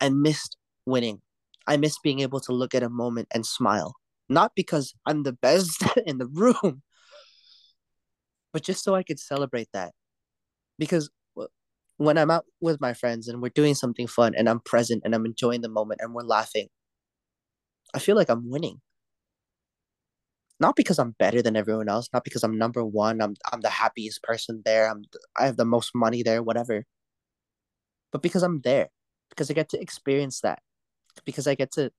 [0.01, 1.22] I missed winning.
[1.66, 3.95] I miss being able to look at a moment and smile.
[4.28, 6.82] Not because I'm the best in the room,
[8.51, 9.93] but just so I could celebrate that.
[10.78, 11.09] Because
[12.06, 15.14] when I'm out with my friends and we're doing something fun and I'm present and
[15.14, 16.68] I'm enjoying the moment and we're laughing,
[17.93, 18.82] I feel like I'm winning.
[20.60, 23.70] Not because I'm better than everyone else, not because I'm number one, I'm I'm the
[23.70, 25.04] happiest person there, I'm
[25.38, 26.86] I have the most money there, whatever.
[28.12, 28.89] But because I'm there,
[29.30, 30.60] because I get to experience that
[31.26, 31.91] because I get to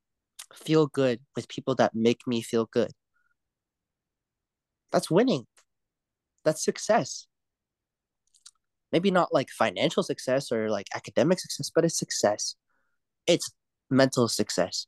[0.54, 2.92] feel good with people that make me feel good.
[4.92, 5.46] That's winning.
[6.44, 7.26] That's success.
[8.92, 12.56] Maybe not like financial success or like academic success, but it's success.
[13.26, 13.50] It's
[13.90, 14.86] mental success.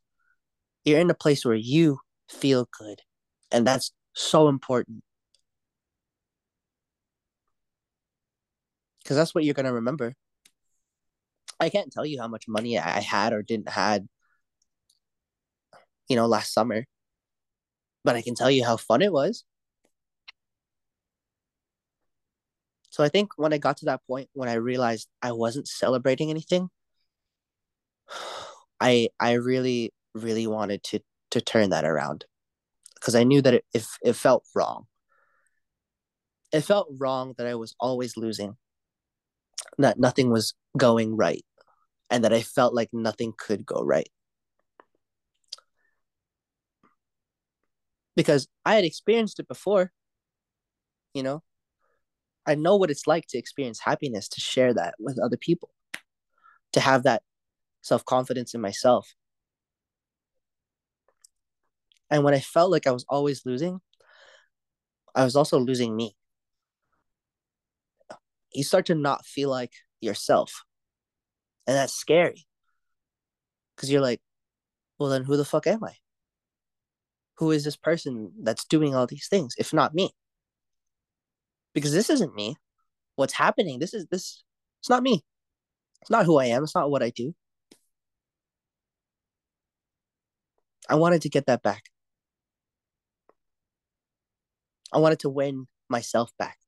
[0.84, 3.00] You're in a place where you feel good.
[3.50, 5.02] And that's so important.
[9.02, 10.14] Because that's what you're going to remember.
[11.60, 14.08] I can't tell you how much money I had or didn't had
[16.08, 16.84] you know, last summer.
[18.04, 19.44] But I can tell you how fun it was.
[22.94, 26.30] So I think when I got to that point when I realized I wasn't celebrating
[26.30, 26.68] anything,
[28.80, 31.00] I I really really wanted to
[31.32, 32.24] to turn that around
[32.94, 34.86] because I knew that it, it it felt wrong.
[36.52, 38.56] it felt wrong that I was always losing,
[39.78, 41.44] that nothing was going right,
[42.10, 44.08] and that I felt like nothing could go right.
[48.14, 49.90] Because I had experienced it before,
[51.12, 51.42] you know,
[52.46, 55.70] I know what it's like to experience happiness, to share that with other people,
[56.72, 57.22] to have that
[57.82, 59.14] self confidence in myself.
[62.10, 63.80] And when I felt like I was always losing,
[65.14, 66.16] I was also losing me.
[68.52, 70.64] You start to not feel like yourself.
[71.66, 72.46] And that's scary.
[73.74, 74.20] Because you're like,
[74.98, 75.96] well, then who the fuck am I?
[77.38, 80.10] Who is this person that's doing all these things, if not me?
[81.74, 82.56] Because this isn't me.
[83.16, 83.78] What's happening?
[83.78, 84.42] This is this.
[84.80, 85.24] It's not me.
[86.02, 86.64] It's not who I am.
[86.64, 87.34] It's not what I do.
[90.88, 91.90] I wanted to get that back.
[94.92, 96.58] I wanted to win myself back.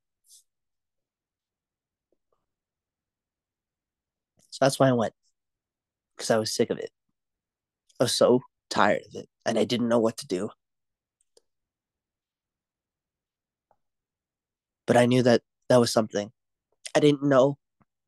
[4.51, 5.13] So that's why I went.
[6.17, 6.91] Because I was sick of it.
[8.01, 8.41] I was so
[8.71, 10.51] tired of it and I didn't know what to do.
[14.87, 16.31] But I knew that that was something.
[16.95, 17.59] I didn't know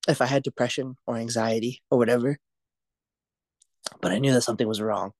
[0.09, 2.39] if I had depression or anxiety or whatever,
[4.01, 5.13] but I knew that something was wrong.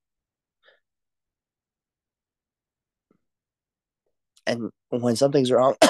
[4.47, 5.75] And when something's wrong,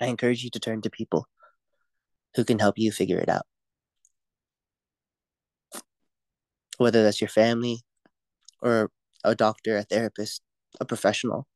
[0.00, 1.26] I encourage you to turn to people
[2.34, 3.42] who can help you figure it out.
[6.78, 7.82] Whether that's your family
[8.62, 8.90] or
[9.24, 10.42] a doctor, a therapist,
[10.80, 11.46] a professional.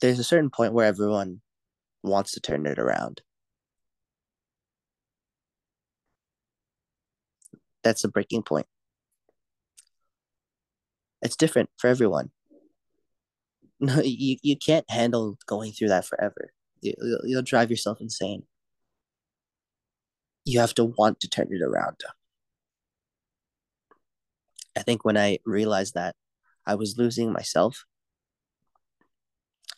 [0.00, 1.40] There's a certain point where everyone
[2.02, 3.22] wants to turn it around.
[7.82, 8.66] That's a breaking point.
[11.22, 12.30] It's different for everyone.
[13.80, 16.50] No, you, you can't handle going through that forever.
[16.80, 18.42] You, you'll, you'll drive yourself insane.
[20.44, 22.00] You have to want to turn it around.
[24.76, 26.16] I think when I realized that
[26.66, 27.84] I was losing myself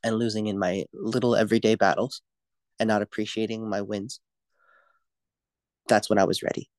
[0.03, 2.23] and losing in my little everyday battles
[2.79, 4.21] and not appreciating my wins,
[5.89, 6.71] that's when I was ready.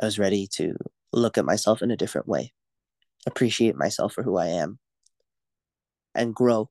[0.00, 0.74] I was ready to
[1.12, 2.52] look at myself in a different way,
[3.26, 4.78] appreciate myself for who I am,
[6.14, 6.70] and grow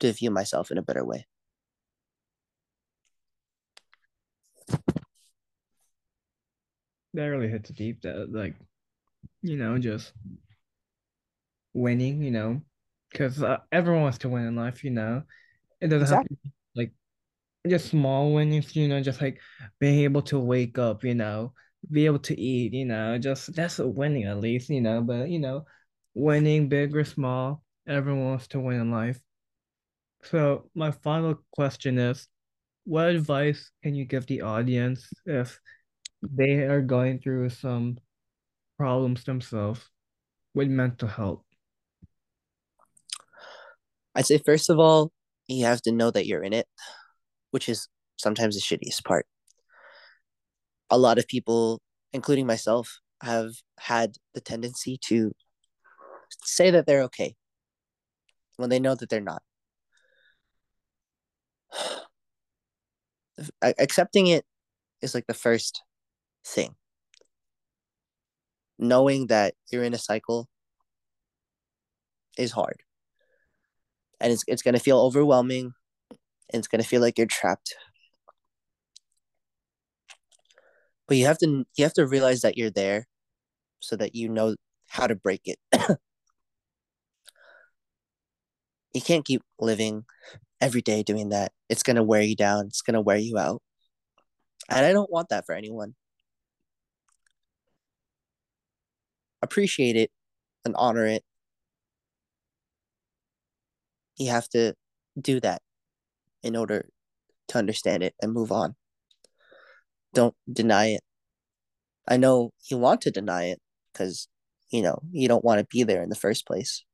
[0.00, 1.26] to view myself in a better way.
[7.14, 8.02] That really hits deep.
[8.02, 8.54] That like,
[9.42, 10.12] you know, just
[11.74, 12.22] winning.
[12.22, 12.62] You know,
[13.12, 15.22] because uh, everyone wants to win in life, you know.
[15.80, 16.36] It doesn't exactly.
[16.42, 16.92] have to be like
[17.68, 19.40] just small wins, you know, just like
[19.80, 21.52] being able to wake up, you know,
[21.90, 25.02] be able to eat, you know, just that's a winning at least, you know.
[25.02, 25.66] But you know,
[26.14, 29.20] winning big or small, everyone wants to win in life.
[30.24, 32.28] So my final question is,
[32.84, 35.60] what advice can you give the audience if
[36.22, 37.98] they are going through some
[38.78, 39.88] problems themselves
[40.54, 41.44] with mental health?
[44.14, 45.10] I'd say first of all,
[45.48, 46.66] you have to know that you're in it,
[47.50, 49.26] which is sometimes the shittiest part.
[50.90, 51.80] A lot of people,
[52.12, 55.32] including myself, have had the tendency to
[56.44, 57.34] say that they're okay
[58.56, 59.42] when they know that they're not.
[63.62, 64.44] Accepting it
[65.00, 65.82] is like the first
[66.44, 66.74] thing.
[68.78, 70.48] Knowing that you're in a cycle
[72.36, 72.82] is hard
[74.22, 75.74] and it's it's gonna feel overwhelming,
[76.52, 77.74] and it's gonna feel like you're trapped.
[81.08, 83.06] But you have to you have to realize that you're there,
[83.80, 84.56] so that you know
[84.88, 85.58] how to break it.
[88.94, 90.04] you can't keep living
[90.60, 91.52] every day doing that.
[91.68, 92.66] It's gonna wear you down.
[92.68, 93.62] It's gonna wear you out,
[94.68, 95.94] and I don't want that for anyone.
[99.42, 100.10] Appreciate it
[100.64, 101.24] and honor it
[104.16, 104.74] you have to
[105.20, 105.62] do that
[106.42, 106.88] in order
[107.48, 108.74] to understand it and move on.
[110.14, 111.02] Don't deny it.
[112.08, 113.60] I know you want to deny it
[113.92, 114.28] because,
[114.70, 116.84] you know, you don't want to be there in the first place.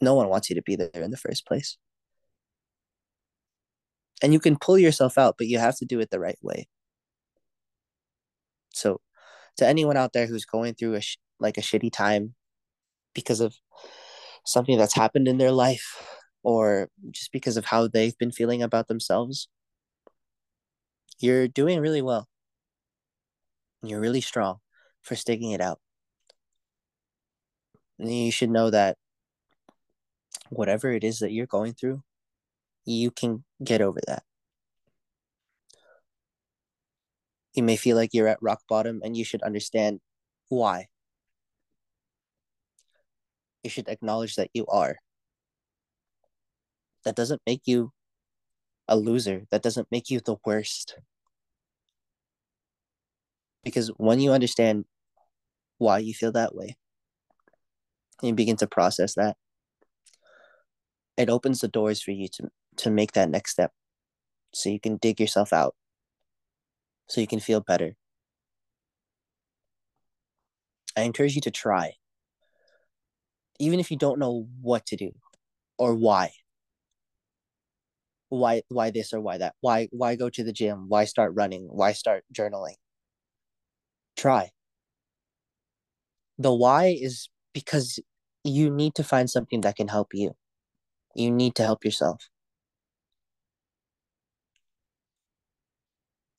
[0.00, 1.76] No one wants you to be there in the first place.
[4.22, 6.68] And you can pull yourself out, but you have to do it the right way.
[8.74, 9.00] So,
[9.58, 12.34] to anyone out there who's going through a sh- like a shitty time
[13.14, 13.54] because of
[14.44, 16.17] something that's happened in their life,
[16.48, 19.48] or just because of how they've been feeling about themselves,
[21.18, 22.26] you're doing really well.
[23.82, 24.60] You're really strong
[25.02, 25.78] for sticking it out.
[27.98, 28.96] And you should know that
[30.48, 32.02] whatever it is that you're going through,
[32.86, 34.22] you can get over that.
[37.52, 40.00] You may feel like you're at rock bottom and you should understand
[40.48, 40.86] why.
[43.62, 44.96] You should acknowledge that you are.
[47.08, 47.90] That doesn't make you
[48.86, 49.46] a loser.
[49.50, 50.98] That doesn't make you the worst.
[53.64, 54.84] Because when you understand
[55.78, 56.76] why you feel that way,
[58.20, 59.38] and you begin to process that,
[61.16, 63.72] it opens the doors for you to, to make that next step
[64.52, 65.74] so you can dig yourself out,
[67.06, 67.96] so you can feel better.
[70.94, 71.94] I encourage you to try,
[73.58, 75.12] even if you don't know what to do
[75.78, 76.32] or why
[78.28, 80.88] why why this or why that why why go to the gym?
[80.88, 81.68] Why start running?
[81.70, 82.76] Why start journaling?
[84.16, 84.50] Try.
[86.38, 87.98] The why is because
[88.44, 90.36] you need to find something that can help you.
[91.14, 92.28] You need to help yourself.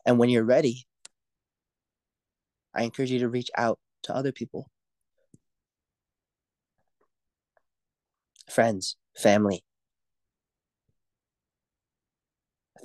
[0.06, 0.86] And when you're ready
[2.74, 4.70] i encourage you to reach out to other people.
[8.50, 9.64] Friends family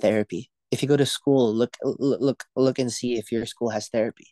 [0.01, 0.49] therapy.
[0.71, 4.27] If you go to school, look look look and see if your school has therapy.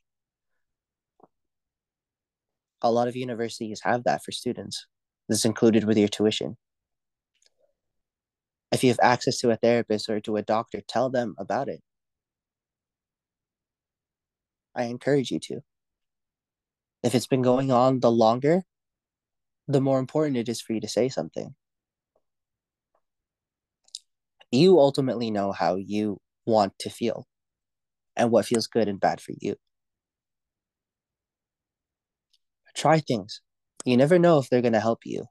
[2.82, 4.88] A lot of universities have that for students.
[5.30, 6.58] That's included with your tuition.
[8.72, 11.82] If you have access to a therapist or to a doctor, tell them about it.
[14.76, 15.62] I encourage you to.
[17.04, 18.64] If it's been going on the longer,
[19.68, 21.56] the more important it is for you to say something
[24.54, 27.26] you ultimately know how you want to feel
[28.16, 29.56] and what feels good and bad for you.
[32.76, 33.42] Try things.
[33.86, 35.26] You never know if they're going to help you.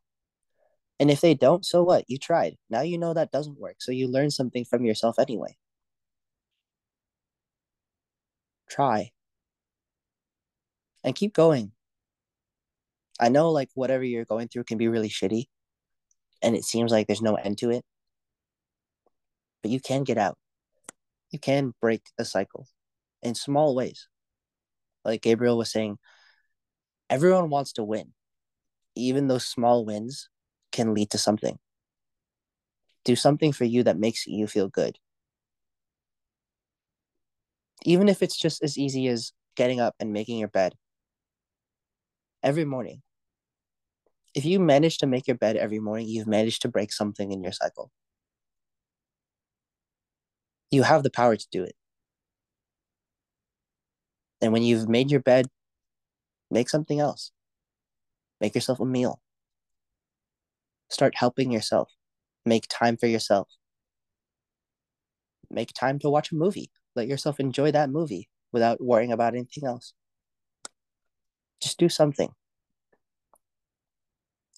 [0.99, 2.05] And if they don't, so what?
[2.09, 2.57] You tried.
[2.70, 3.77] Now you know that doesn't work.
[3.81, 5.57] So you learn something from yourself anyway.
[8.68, 9.11] Try.
[11.05, 11.73] And keep going.
[13.20, 15.45] I know, like, whatever you're going through can be really shitty.
[16.43, 17.85] And it seems like there's no end to it
[19.63, 20.37] but you can get out.
[21.31, 22.67] You can break a cycle
[23.23, 24.09] in small ways.
[25.05, 25.99] Like Gabriel was saying,
[27.09, 28.13] everyone wants to win.
[28.95, 30.29] Even those small wins
[30.71, 31.59] can lead to something.
[33.05, 34.99] Do something for you that makes you feel good.
[37.85, 40.75] Even if it's just as easy as getting up and making your bed
[42.43, 43.03] every morning.
[44.35, 47.43] If you manage to make your bed every morning, you've managed to break something in
[47.43, 47.91] your cycle
[50.73, 51.77] you have the power to do it.
[54.41, 55.47] And when you've made your bed,
[56.51, 57.31] make something else.
[58.41, 59.20] Make yourself a meal.
[60.89, 61.93] Start helping yourself.
[62.45, 63.49] Make time for yourself.
[65.49, 66.70] Make time to watch a movie.
[66.97, 69.93] Let yourself enjoy that movie without worrying about anything else.
[71.61, 72.31] Just do something.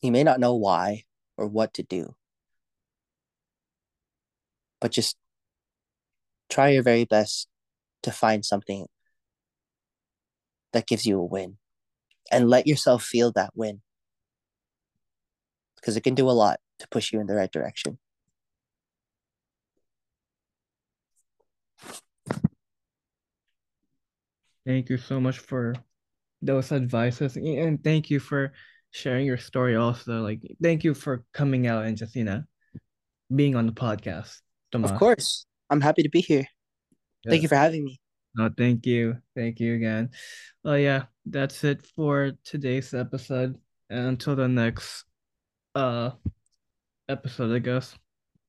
[0.00, 1.04] You may not know why
[1.36, 2.14] or what to do,
[4.80, 5.16] but just
[6.50, 7.48] try your very best
[8.02, 8.86] to find something
[10.72, 11.56] that gives you a win
[12.30, 13.80] and let yourself feel that win
[15.76, 17.98] because it can do a lot to push you in the right direction.
[24.66, 25.74] Thank you so much for
[26.40, 28.52] those advices and thank you for
[28.90, 32.42] sharing your story also like thank you for coming out and just you know
[33.34, 34.40] being on the podcast
[34.70, 34.90] Tomas.
[34.90, 36.46] of course I'm happy to be here.
[37.24, 37.30] Yeah.
[37.30, 38.00] Thank you for having me.
[38.36, 39.18] No, thank you.
[39.34, 40.10] Thank you again.
[40.62, 43.58] Well, yeah, that's it for today's episode.
[43.90, 45.04] And until the next
[45.74, 46.10] uh
[47.08, 47.96] episode, I guess.